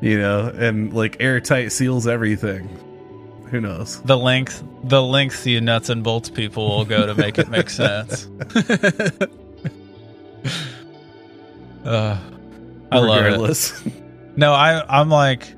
[0.00, 2.68] You know, and like airtight seals everything.
[3.50, 4.00] Who knows?
[4.02, 7.68] the length the length you nuts and bolts people will go to make it make
[7.82, 8.26] sense.
[11.84, 12.18] uh,
[12.90, 13.82] I love it.
[14.36, 15.52] No, I I'm like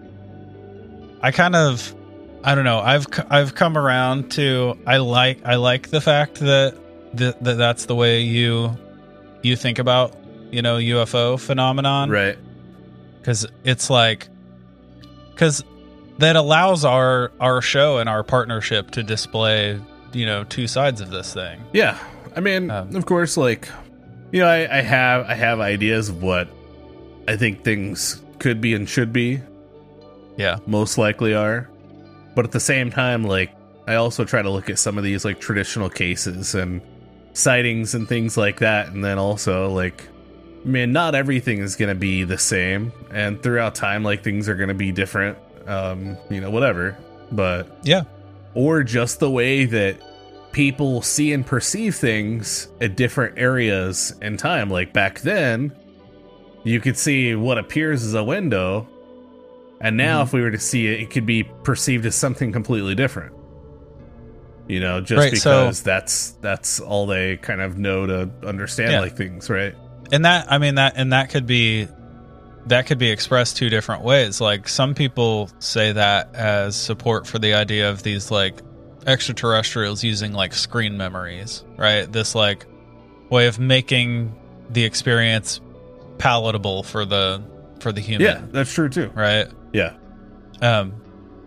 [1.23, 1.95] I kind of
[2.43, 2.81] I don't know.
[2.81, 6.77] I've I've come around to I like I like the fact that
[7.15, 8.77] that, that that's the way you
[9.43, 10.15] you think about,
[10.55, 12.39] you know, UFO phenomenon right.
[13.23, 14.29] cuz it's like
[15.37, 15.63] cuz
[16.19, 19.81] that allows our our show and our partnership to display,
[20.13, 21.61] you know, two sides of this thing.
[21.73, 21.99] Yeah,
[22.37, 23.69] I mean, Um, of course, like
[24.33, 26.49] you know, I, I have I have ideas of what
[27.29, 29.41] I think things could be and should be.
[30.37, 30.57] Yeah.
[30.67, 31.69] most likely are,
[32.35, 33.51] but at the same time, like
[33.87, 36.81] I also try to look at some of these like traditional cases and
[37.35, 40.03] sightings and things like that, and then also like,
[40.65, 44.75] man, not everything is gonna be the same, and throughout time, like things are gonna
[44.75, 45.37] be different.
[45.67, 46.97] Um, you know, whatever,
[47.33, 48.03] but Yeah.
[48.55, 49.97] or just the way that
[50.53, 54.71] people see and perceive things at different areas in time.
[54.71, 55.73] Like back then,
[56.65, 58.87] you could see what appears as a window,
[59.81, 60.27] and now Mhm.
[60.27, 63.33] if we were to see it, it could be perceived as something completely different.
[64.69, 68.93] You know, just Right, so- because that's that's all they kind of know to understand
[68.93, 69.01] Yeah.
[69.01, 69.75] like things, right?
[70.13, 71.89] And that i mean that and that could be
[72.67, 77.39] that could be expressed two different ways like some people say that as support for
[77.39, 78.61] the idea of these like
[79.07, 82.67] extraterrestrials using like screen memories right this like
[83.31, 84.35] way of making
[84.71, 85.61] the experience
[86.19, 87.43] palatable for the
[87.81, 89.11] for the human Yeah, that's true too.
[89.15, 89.95] right Yeah.
[90.63, 90.95] um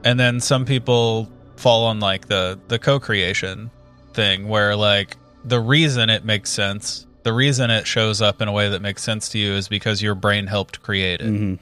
[0.04, 3.72] and then some people fall on like the the co-creation
[4.14, 8.52] thing where like the reason it makes sense the reason it shows up in a
[8.52, 11.54] way that makes sense to you is because your brain helped create it hmm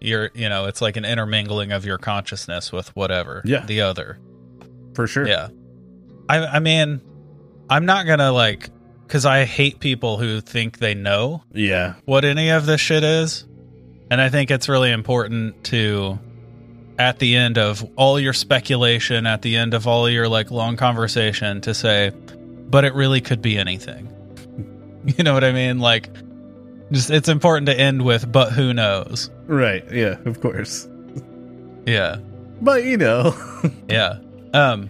[0.00, 3.64] you're you know it's like an intermingling of your consciousness with whatever Yeah.
[3.64, 4.18] the other
[4.94, 5.26] For sure.
[5.26, 5.48] yeah
[6.28, 7.00] i i mean
[7.70, 8.68] i'm not gonna like
[9.06, 11.94] because i hate people who think they know Yeah.
[12.04, 13.46] what any of this shit is.
[14.10, 16.18] And I think it's really important to,
[16.98, 20.76] at the end of all your speculation, at the end of all your like long
[20.76, 22.12] conversation, to say,
[22.70, 24.06] but it really could be anything.
[25.18, 25.78] You know what I mean?
[25.80, 26.08] Like,
[26.90, 29.30] just it's important to end with, but who knows?
[29.46, 29.84] Right.
[29.92, 30.16] Yeah.
[30.24, 30.88] Of course.
[31.86, 32.16] Yeah.
[32.62, 33.34] But you know.
[33.88, 34.18] Yeah.
[34.54, 34.88] Um.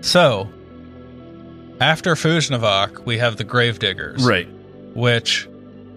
[0.00, 0.48] So,
[1.80, 4.26] after Fujnovak, we have the Gravediggers.
[4.26, 4.48] right.
[4.94, 5.48] which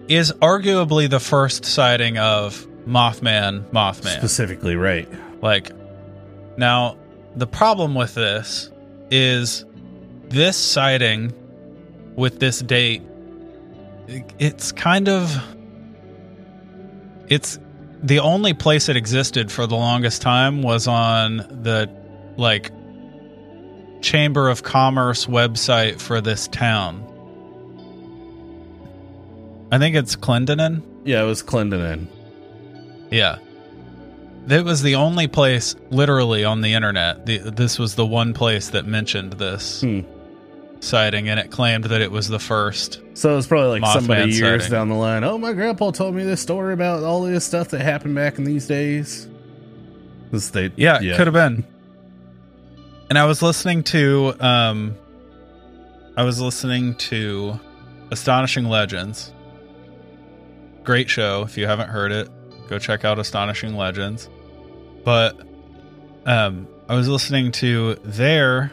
[0.08, 4.16] is arguably the first sighting of Mothman, Mothman.
[4.18, 5.08] Specifically, right.
[5.42, 5.70] Like,
[6.56, 6.96] now,
[7.36, 8.70] the problem with this
[9.10, 9.64] is
[10.28, 11.32] this sighting
[12.16, 13.02] with this date,
[14.38, 15.36] it's kind of.
[17.28, 17.58] It's
[18.02, 21.88] the only place it existed for the longest time was on the,
[22.36, 22.70] like,
[24.02, 27.08] Chamber of Commerce website for this town.
[29.70, 30.82] I think it's Clendenin.
[31.04, 32.06] Yeah, it was Clendenin.
[33.10, 33.38] Yeah.
[34.48, 37.24] It was the only place, literally, on the internet.
[37.24, 40.00] The, this was the one place that mentioned this Hmm.
[40.82, 43.00] Sighting, and it claimed that it was the first.
[43.14, 44.72] So it's probably like Mothman somebody years sighting.
[44.72, 45.24] down the line.
[45.24, 48.44] Oh, my grandpa told me this story about all this stuff that happened back in
[48.44, 49.28] these days.
[50.30, 51.64] This they, Yeah, it could have been.
[53.10, 54.96] And I was listening to, um,
[56.16, 57.60] I was listening to
[58.10, 59.32] Astonishing Legends.
[60.82, 61.42] Great show.
[61.42, 62.28] If you haven't heard it,
[62.68, 64.28] go check out Astonishing Legends.
[65.04, 65.38] But
[66.24, 68.72] um, I was listening to their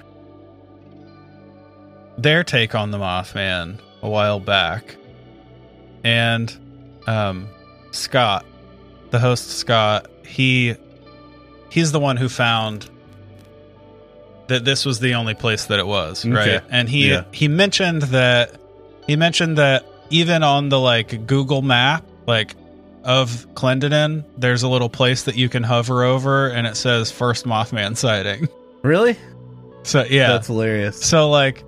[2.22, 4.96] their take on the Mothman a while back,
[6.04, 6.56] and
[7.08, 7.48] um,
[7.92, 8.46] Scott,
[9.12, 10.76] the host Scott, he
[11.70, 12.90] he's the one who found
[14.48, 16.34] that this was the only place that it was, Okay.
[16.56, 16.62] right?
[16.70, 17.24] And he Yeah.
[17.32, 18.56] he mentioned that
[19.08, 22.56] he mentioned that even on the like Google map, like
[23.04, 27.46] of Clendenin, there's a little place that you can hover over and it says first
[27.46, 28.48] Mothman sighting.
[28.82, 29.18] Really?
[29.84, 30.30] So yeah.
[30.30, 31.00] That's hilarious.
[31.02, 31.64] so like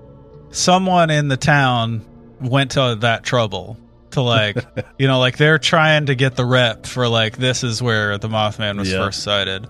[0.51, 2.05] someone in the town
[2.39, 3.77] went to that trouble
[4.11, 4.57] to like
[4.99, 8.27] you know like they're trying to get the rep for like this is where the
[8.27, 8.97] Mothman was Yeah.
[8.99, 9.67] first sighted.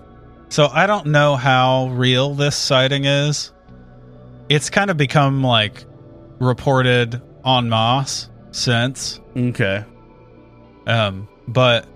[0.48, 3.52] So I don't know how real this sighting is.
[4.48, 5.84] It's kind of become like
[6.40, 9.84] reported en masse since Okay.
[10.86, 11.86] um, but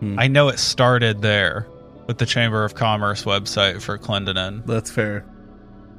[0.00, 0.18] Hmm.
[0.18, 1.68] I know it started there
[2.08, 4.66] with the Chamber of Commerce website for Clendenin.
[4.66, 5.24] That's fair.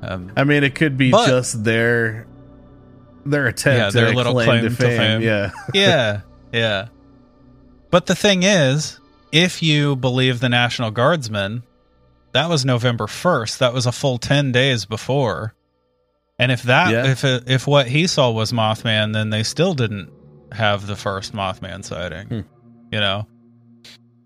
[0.07, 2.25] Um, I mean, it could be But- just their
[3.25, 4.97] their attempt Yeah, their little claim, claim to to fame.
[4.97, 5.21] fame.
[5.21, 5.51] Yeah.
[5.73, 6.21] yeah,
[6.53, 6.87] yeah.
[7.89, 8.99] But the thing is,
[9.31, 11.63] if you believe the National Guardsmen,
[12.33, 13.57] that was November 1st.
[13.59, 15.53] That was a full 10 days before.
[16.37, 17.07] And if that Yeah.
[17.07, 20.09] if it, if what he saw was Mothman, then they still didn't
[20.51, 22.27] have the first Mothman sighting.
[22.27, 22.39] Hmm.
[22.91, 23.27] You know?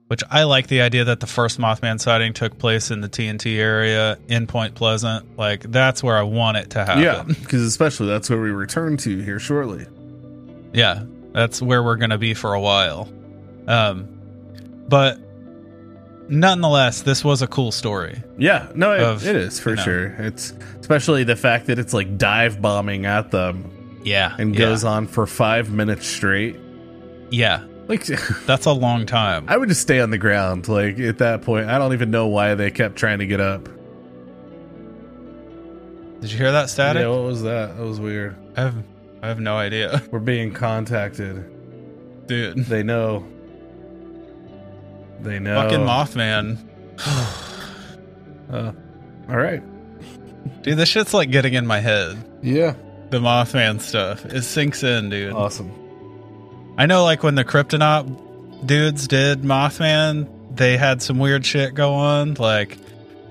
[0.10, 3.57] Which I like the idea that the first Mothman sighting took place in the TNT
[3.57, 5.38] area in Point Pleasant.
[5.38, 7.03] Like that's where I want it to happen.
[7.03, 9.86] Yeah, because especially that's where we return to here shortly.
[10.74, 13.07] Yeah, that's where we're going to be for a while.
[13.68, 14.07] Um,
[14.88, 15.20] but
[16.28, 18.22] nonetheless, this was a cool story.
[18.38, 19.84] Yeah, no, it, Of, it is for you know.
[19.84, 20.05] sure.
[20.20, 24.84] It's especially the fact that it's like dive bombing at them Yeah, and yeah, goes
[24.84, 26.55] on for five minutes straight.
[27.30, 28.06] Yeah, Like,
[28.46, 29.46] that's a long time.
[29.50, 30.68] I would just stay on the ground.
[30.70, 33.68] Like at that point, I don't even know why they kept trying to get up.
[36.22, 37.02] Did you hear that static?
[37.02, 37.78] Yeah, what was that?
[37.78, 38.36] That was weird.
[38.58, 38.76] I have,
[39.24, 41.46] I have no idea, We're being contacted.
[42.28, 42.58] dude.
[42.66, 43.26] They know.
[45.22, 45.62] They know.
[45.62, 46.58] Fucking Mothman,
[48.52, 48.72] Uh,
[49.30, 49.62] all right.
[50.64, 50.78] dude.
[50.78, 52.18] This shit's like getting in my head.
[52.42, 52.74] Yeah.
[53.12, 55.34] The Mothman stuff, it sinks in, dude.
[55.34, 55.72] Awesome.
[56.80, 61.94] I know, like when the Cryptonaut dudes did Mothman, they had some weird shit go
[61.94, 62.36] on.
[62.36, 62.78] Like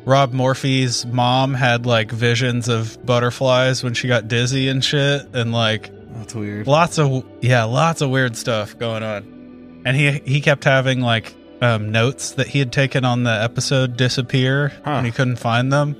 [0.05, 5.51] Rob Morphy's mom had like visions of butterflies when she got dizzy and shit, and
[5.53, 6.67] like That's weird.
[6.67, 9.83] lots of yeah, lots of weird stuff going on.
[9.87, 13.97] And he he kept having like um, notes that he had taken on the episode
[13.97, 14.91] disappear, Huh.
[14.91, 15.95] and he couldn't find them,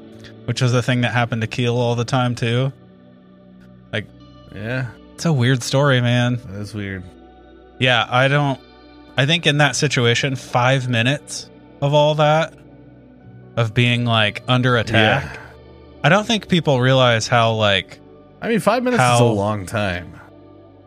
[0.45, 2.73] which was a thing that happened to Keel all the time too.
[3.93, 4.07] Like,
[4.55, 6.39] yeah, It's a weird story, man.
[6.51, 7.03] that's weird.
[7.79, 8.61] Yeah, I don't.
[9.17, 11.51] I think in that situation, five minutes
[11.81, 12.55] of all that,
[13.57, 15.43] of being like under attack, Yeah.
[16.05, 17.99] I don't think people realize how, like,
[18.41, 20.19] I mean, five minutes is a long time.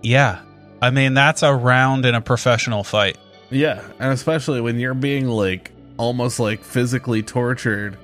[0.01, 0.41] yeah.
[0.83, 3.17] I mean, that's a round in a professional fight.
[3.51, 7.97] Yeah, and especially when you're being like almost like physically tortured.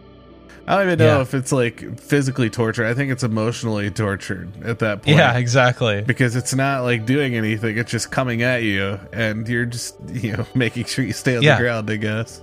[0.68, 1.22] I don't even know Yeah.
[1.22, 2.88] if it's like physically tortured.
[2.88, 5.18] I think it's emotionally tortured at that point.
[5.18, 6.02] Yeah, exactly.
[6.02, 10.36] Because it's not like doing anything, it's just coming at you and you're just, you
[10.36, 11.56] know, making sure you stay on Yeah.
[11.56, 12.42] the ground, I guess.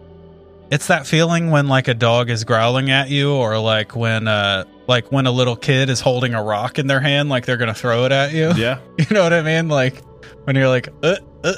[0.70, 4.64] It's that feeling when like a dog is growling at you, or like when uh
[4.88, 7.75] like when a little kid is holding a rock in their hand, like they're gonna
[7.75, 8.53] throw it at you.
[8.57, 8.79] Yeah.
[8.99, 9.68] You know what I mean?
[9.68, 10.03] Like
[10.45, 11.53] when you're like, uh, uh,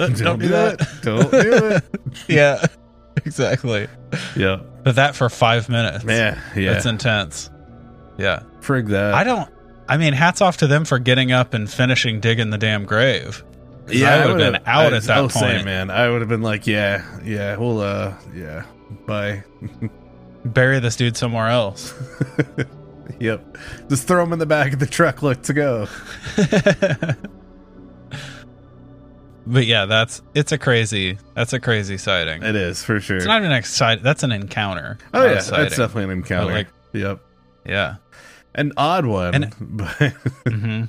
[0.00, 0.80] uh, don't, do that.
[1.02, 1.84] Don't do it.
[2.28, 2.66] yeah,
[3.26, 3.88] exactly.
[4.36, 4.60] yeah.
[4.82, 6.04] But that for five minutes.
[6.04, 6.72] Man, yeah.
[6.72, 7.50] That's intense.
[8.18, 8.42] Yeah.
[8.60, 9.14] Frig that.
[9.14, 9.48] I don't
[9.88, 13.42] I mean, hats off to them for getting up and finishing digging the damn grave.
[13.88, 14.14] Yeah.
[14.14, 15.64] I would've been would've- out I- at that same, point.
[15.64, 15.90] man.
[15.90, 18.64] I would have been like, yeah, yeah, we'll, uh, yeah,
[19.06, 19.42] bye.
[20.44, 21.94] Bury this dude somewhere else.
[23.18, 23.58] Yep.
[23.90, 25.22] Just throw him in the back of the truck.
[25.22, 25.88] Let's go.
[29.50, 32.42] But yeah, that's it's a crazy that's a crazy sighting.
[32.42, 33.16] It is for sure.
[33.18, 34.02] It's not even exciting.
[34.04, 34.98] That's an encounter.
[35.14, 36.52] oh yeah, that's definitely an encounter.
[36.52, 37.20] Like- yep.
[37.66, 37.96] yeah.
[38.54, 40.12] An odd one, And- but
[40.48, 40.84] hmm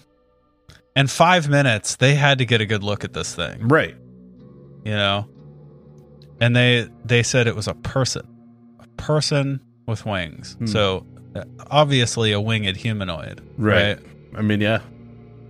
[0.95, 3.67] And five minutes, they had to get a good look at this thing.
[3.67, 3.95] right.
[4.83, 5.27] you know
[6.39, 8.27] and they they said it was a person
[8.79, 10.65] a person with wings Hmm.
[10.65, 11.05] so
[11.35, 13.99] uh, obviously a winged humanoid Right.
[14.35, 14.79] I mean, yeah.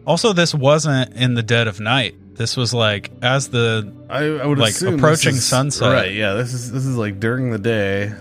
[0.05, 4.45] also this wasn't in the dead of night this was like as the I, I
[4.45, 5.91] would Like, approaching is- sunset.
[5.93, 6.13] Right.
[6.13, 6.33] Yeah.
[6.33, 8.13] This is this is like during the day,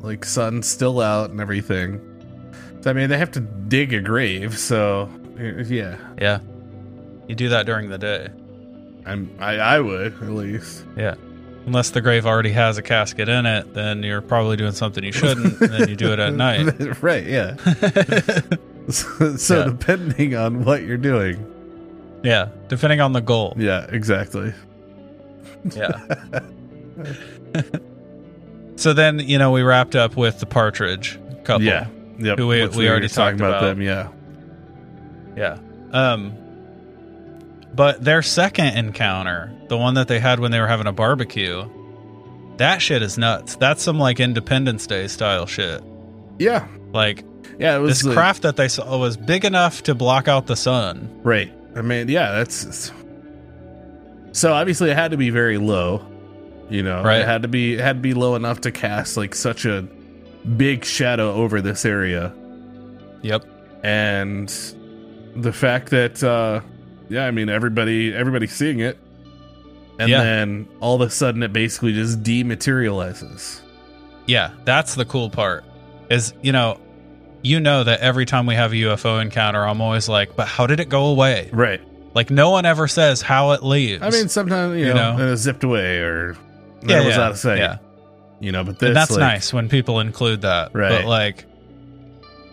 [0.00, 2.00] like sun's still out and everything.
[2.82, 4.58] So I mean, they have to dig a grave.
[4.58, 6.38] So yeah, yeah
[7.28, 8.28] you do that during the day
[9.04, 10.84] I'm I I would at least.
[10.96, 11.14] yeah
[11.66, 15.10] unless the grave already has a casket in it, then you're probably doing something you
[15.10, 17.02] shouldn't, and then you do it at night.
[17.02, 17.56] right, yeah.
[18.88, 19.64] so so Yeah.
[19.72, 21.44] depending on what you're doing.
[22.22, 23.54] Yeah, depending on the goal.
[23.56, 24.52] Yeah, exactly.
[25.74, 26.00] Yeah.
[28.76, 31.64] so then, you know, we wrapped up with the partridge couple.
[31.64, 31.86] Yeah.
[32.18, 32.38] Yep.
[32.38, 33.62] Who we- which we already talked about, about.
[33.62, 34.08] them, yeah.
[35.36, 35.58] Yeah.
[35.92, 36.32] Um
[37.74, 41.68] but their second encounter, the one that they had when they were having a barbecue,
[42.56, 43.56] that shit is nuts.
[43.56, 45.82] That's some like Independence Day style shit.
[46.38, 46.66] Yeah.
[46.92, 47.24] Like
[47.58, 50.46] Yeah, it was this like- craft that they saw was big enough to block out
[50.46, 51.20] the sun.
[51.22, 51.52] Right.
[51.76, 52.90] I mean, yeah, that's
[54.32, 56.04] so obviously it had to be very low.
[56.68, 57.20] You know, Right.
[57.20, 59.82] it had to be it had to be low enough to cast like such a
[60.56, 62.32] big shadow over this area.
[63.22, 63.44] Yep.
[63.84, 64.48] And
[65.36, 66.60] the fact that uh
[67.08, 68.98] yeah, I mean everybody everybody's seeing it.
[69.98, 70.22] And Yeah.
[70.24, 73.60] then all of a sudden it basically just dematerializes.
[74.26, 75.64] Yeah, that's the cool part.
[76.10, 76.80] Is you know,
[77.46, 80.66] you know that every time we have a UFO encounter, I'm always like, but how
[80.66, 81.48] did it go away?
[81.52, 81.80] Right.
[82.14, 84.02] Like no one ever says how it leaves.
[84.02, 85.32] I mean sometimes you, You know, know?
[85.32, 86.36] it zipped away or
[86.82, 87.58] yeah, was yeah, out of sight.
[87.58, 87.78] Yeah,
[88.40, 90.74] You know, but this and that's like, nice when people include that.
[90.74, 90.90] Right.
[90.90, 91.44] But like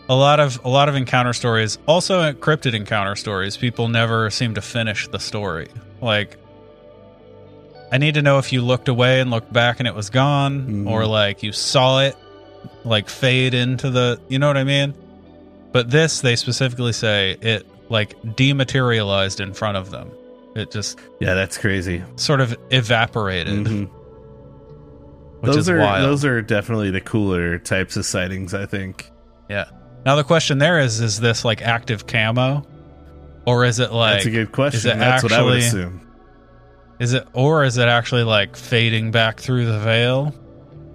[0.10, 4.54] a lot of a lot of encounter stories, also encrypted encounter stories, people never seem
[4.56, 5.70] to finish the story.
[6.02, 6.38] Like
[7.92, 10.68] I need to know if you looked away and looked back and it was gone,
[10.68, 10.90] Mhm.
[10.90, 12.18] or like you saw it
[12.84, 14.94] like fade into the you know what I mean?
[15.72, 20.12] But this they specifically say it like dematerialized in front of them.
[20.56, 22.04] It just Yeah, that's crazy.
[22.16, 23.90] sort of evaporated, Mhm.
[25.42, 26.06] which those are wild.
[26.06, 29.10] those are definitely the cooler types of sightings, I think.
[29.50, 29.66] Yeah.
[30.06, 32.66] Now the question there is: Is this like active camo,
[33.46, 35.00] or is it like that's a good question.
[35.00, 36.02] That's what I would assume.
[37.00, 40.34] is it or is it actually like fading back through the veil?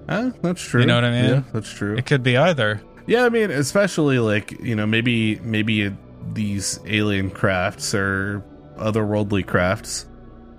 [0.08, 0.30] Huh?
[0.42, 0.80] That's true.
[0.80, 1.30] You know what I mean?
[1.30, 1.96] Yeah, that's true.
[1.96, 2.80] It could be either.
[3.06, 5.94] Yeah, I mean, especially like you know, maybe maybe
[6.32, 8.42] these alien crafts or
[8.76, 10.06] otherworldly crafts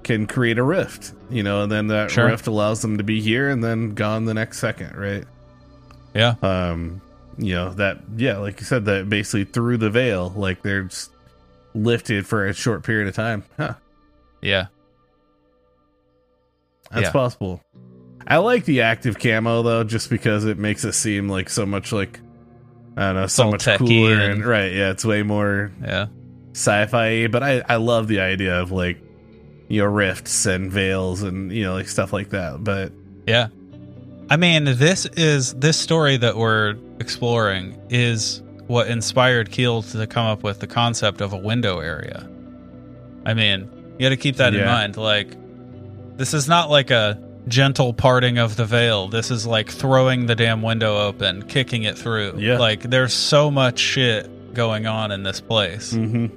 [0.03, 2.25] can create a rift, you know, and then that Sure.
[2.25, 5.25] rift allows them to be here and then gone the next second, right?
[6.15, 6.35] Yeah.
[6.41, 7.01] Um,
[7.37, 11.11] you know that yeah, like you said, that basically through the veil, like they're just
[11.75, 13.43] lifted for a short period of time.
[13.57, 13.75] Huh?
[14.41, 14.67] Yeah.
[16.91, 17.11] That's Yeah.
[17.11, 17.61] possible.
[18.27, 21.91] I like the active camo though, just because it makes it seem like so much
[21.91, 22.19] like
[22.97, 24.71] I don't know, so all much cooler and- and, right.
[24.73, 26.07] Yeah, it's way more Yeah.
[26.53, 27.27] sci-fi.
[27.27, 29.01] But I I love the idea of like
[29.67, 32.63] you know rifts and veils and you know like stuff like that.
[32.63, 32.91] But
[33.27, 33.47] Yeah.
[34.31, 40.27] I mean, this is this story that we're exploring is what inspired Keel to come
[40.27, 42.29] up with the concept of a window area.
[43.25, 43.67] I mean,
[43.97, 44.97] you got to keep that in mind.
[44.97, 45.35] Like,
[46.17, 47.19] this is not like a
[47.49, 49.07] gentle parting of the veil.
[49.09, 52.35] This is like throwing the damn window open, kicking it through.
[52.37, 52.57] Yeah.
[52.57, 55.93] Like, there's so much shit going on in this place.
[55.93, 56.31] mhm.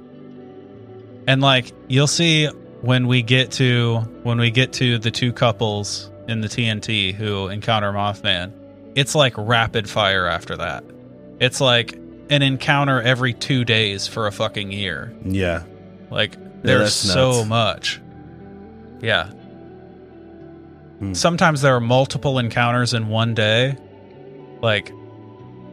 [1.27, 2.47] And like you'll see
[2.81, 7.47] when we get to when we get to the two couples in the TNT who
[7.47, 8.51] encounter Mothman,
[8.95, 10.83] it's like rapid fire after that.
[11.39, 11.93] It's like
[12.29, 15.13] an encounter every 2 days for a fucking year.
[15.25, 15.63] yeah,
[16.09, 18.01] Like there's that's so much.
[19.01, 19.29] Yeah.
[21.07, 21.13] Hmm.
[21.13, 23.77] Sometimes there are multiple encounters in one day.
[24.61, 24.91] Like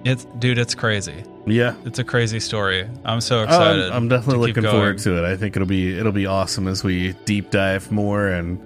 [0.05, 1.25] it's dude, it's crazy.
[1.47, 1.75] yeah.
[1.85, 2.89] It's a crazy story.
[3.05, 3.87] I'm so excited.
[3.91, 5.25] I'm, I'm definitely looking forward to it.
[5.31, 8.59] I think it'll be it'll be awesome as we deep dive more and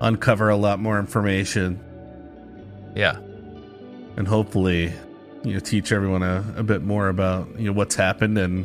[0.00, 1.78] uncover a lot more information
[2.94, 3.18] Yeah.
[4.16, 4.92] and hopefully
[5.44, 8.64] you know teach everyone a, a bit more about you know what's happened and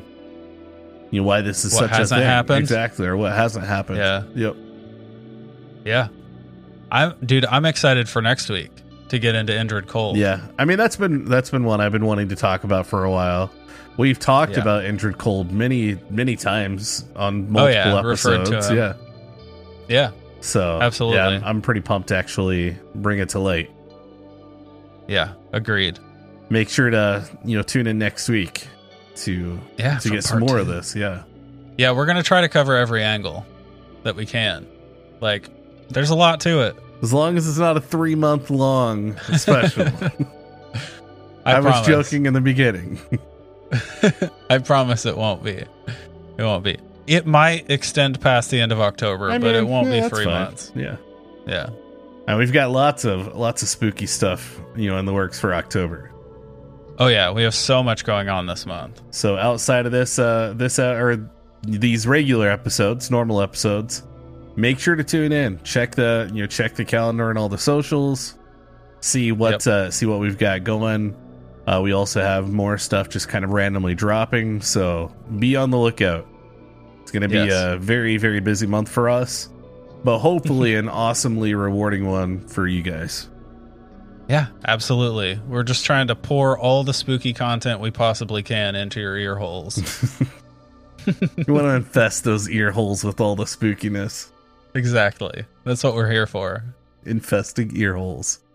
[1.11, 2.59] you know why this is What such a thing happened.
[2.59, 4.23] exactly or what hasn't happened Yeah.
[4.33, 4.55] yep
[5.85, 6.07] Yeah.
[6.95, 8.71] I'm dude, I'm excited for next week
[9.09, 10.17] to get into Indrid Cold.
[10.17, 13.03] yeah i mean that's been that's been one i've been wanting to talk about for
[13.03, 13.51] a while
[13.97, 14.61] we've talked Yeah.
[14.61, 18.93] about Indrid Cold many many times on Oh, yeah, multiple episodes yeah
[19.87, 20.09] Yeah.
[20.41, 21.17] so Absolutely.
[21.19, 23.69] yeah, I'm, I'm pretty pumped to actually bring it to light
[25.07, 25.33] Yeah.
[25.53, 25.99] Agreed.
[26.49, 28.67] make sure to you know tune in next week
[29.17, 29.99] to Yeah.
[29.99, 30.57] to get some more two.
[30.57, 31.23] of this yeah
[31.77, 33.45] Yeah, we're gonna try to cover every angle
[34.03, 34.65] that we can.
[35.21, 35.49] Like,
[35.89, 36.75] there's a lot to it.
[37.01, 39.87] As long as it's not a three month long special
[41.45, 42.99] I, I, was joking in the beginning.
[44.49, 45.51] I promise it won't be.
[45.51, 45.67] It
[46.39, 46.79] won't be.
[47.05, 50.25] It might extend past the end of October, I but it won't yeah, be three
[50.25, 50.33] fine.
[50.33, 50.71] months.
[50.75, 50.97] Yeah.
[51.45, 51.69] Yeah.
[52.27, 55.53] And we've got lots of lots of spooky stuff, you know, in the works for
[55.53, 56.11] October.
[56.97, 59.01] Oh yeah, we have so much going on this month.
[59.11, 61.29] So outside of this, uh, this uh, or
[61.61, 64.01] these regular episodes, normal episodes,
[64.55, 65.61] make sure to tune in.
[65.63, 68.35] Check the you know check the calendar and all the socials.
[69.01, 69.67] See what Yep.
[69.67, 71.15] uh, see what we've got going.
[71.67, 75.77] Uh, we also have more stuff just kind of randomly dropping, so be on the
[75.77, 76.27] lookout.
[77.01, 77.51] It's going to be Yes.
[77.53, 79.49] a very very busy month for us,
[80.03, 83.29] but hopefully an awesomely rewarding one for you guys.
[84.27, 85.39] Yeah, absolutely.
[85.47, 89.35] We're just trying to pour all the spooky content we possibly can into your ear
[89.35, 89.77] holes.
[91.07, 94.29] You want to infest those ear holes with all the spookiness,
[94.75, 95.45] exactly.
[95.63, 96.63] That's what we're here for.
[97.05, 98.39] infesting ear holes.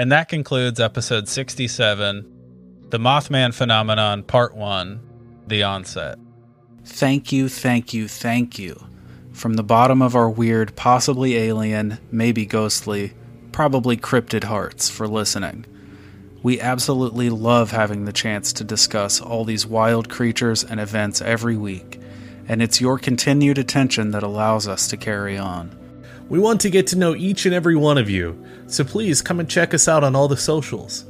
[0.00, 2.24] And that concludes episode 67
[2.88, 4.98] The Mothman Phenomenon, Part 1
[5.46, 6.18] The Onset.
[6.86, 8.82] Thank you, thank you, thank you.
[9.32, 13.12] From the bottom of our weird, possibly alien, maybe ghostly,
[13.52, 15.66] probably cryptid hearts for listening.
[16.42, 21.58] We absolutely love having the chance to discuss all these wild creatures and events every
[21.58, 21.99] week,
[22.48, 25.76] and it's your continued attention that allows us to carry on.
[26.28, 29.40] We want to get to know each and every one of you, so please come
[29.40, 31.04] and check us out on all the socials.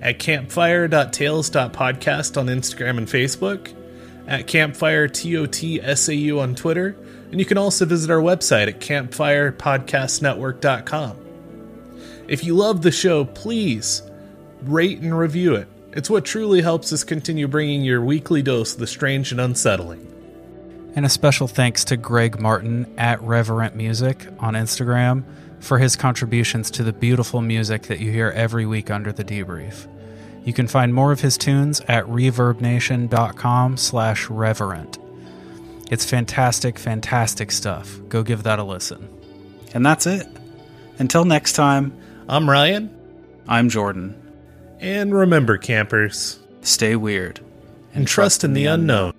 [0.00, 3.72] At campfire.tales.podcast on Instagram and Facebook,
[4.26, 6.96] at campfire TOTSAU on Twitter,
[7.30, 11.18] and you can also visit our website at campfirepodcastnetwork.com.
[12.28, 14.02] If you love the show, please
[14.62, 15.68] rate and review it.
[15.92, 20.11] It's what truly helps us continue bringing your weekly dose of the strange and unsettling.
[20.94, 25.24] And a special thanks to Greg Martin at Reverent Music on Instagram
[25.60, 29.86] for his contributions to the beautiful music that you hear every week under the debrief.
[30.44, 34.98] You can find more of his tunes at reverbnation.com slash reverent.
[35.90, 37.98] It's fantastic, fantastic stuff.
[38.08, 39.08] Go give that a listen.
[39.72, 40.26] And that's it.
[40.98, 41.96] Until next time,
[42.28, 42.94] I'm Ryan,
[43.48, 44.14] I'm Jordan.
[44.80, 47.40] and remember, campers, Stay weird.
[47.94, 49.12] and trust in the unknown.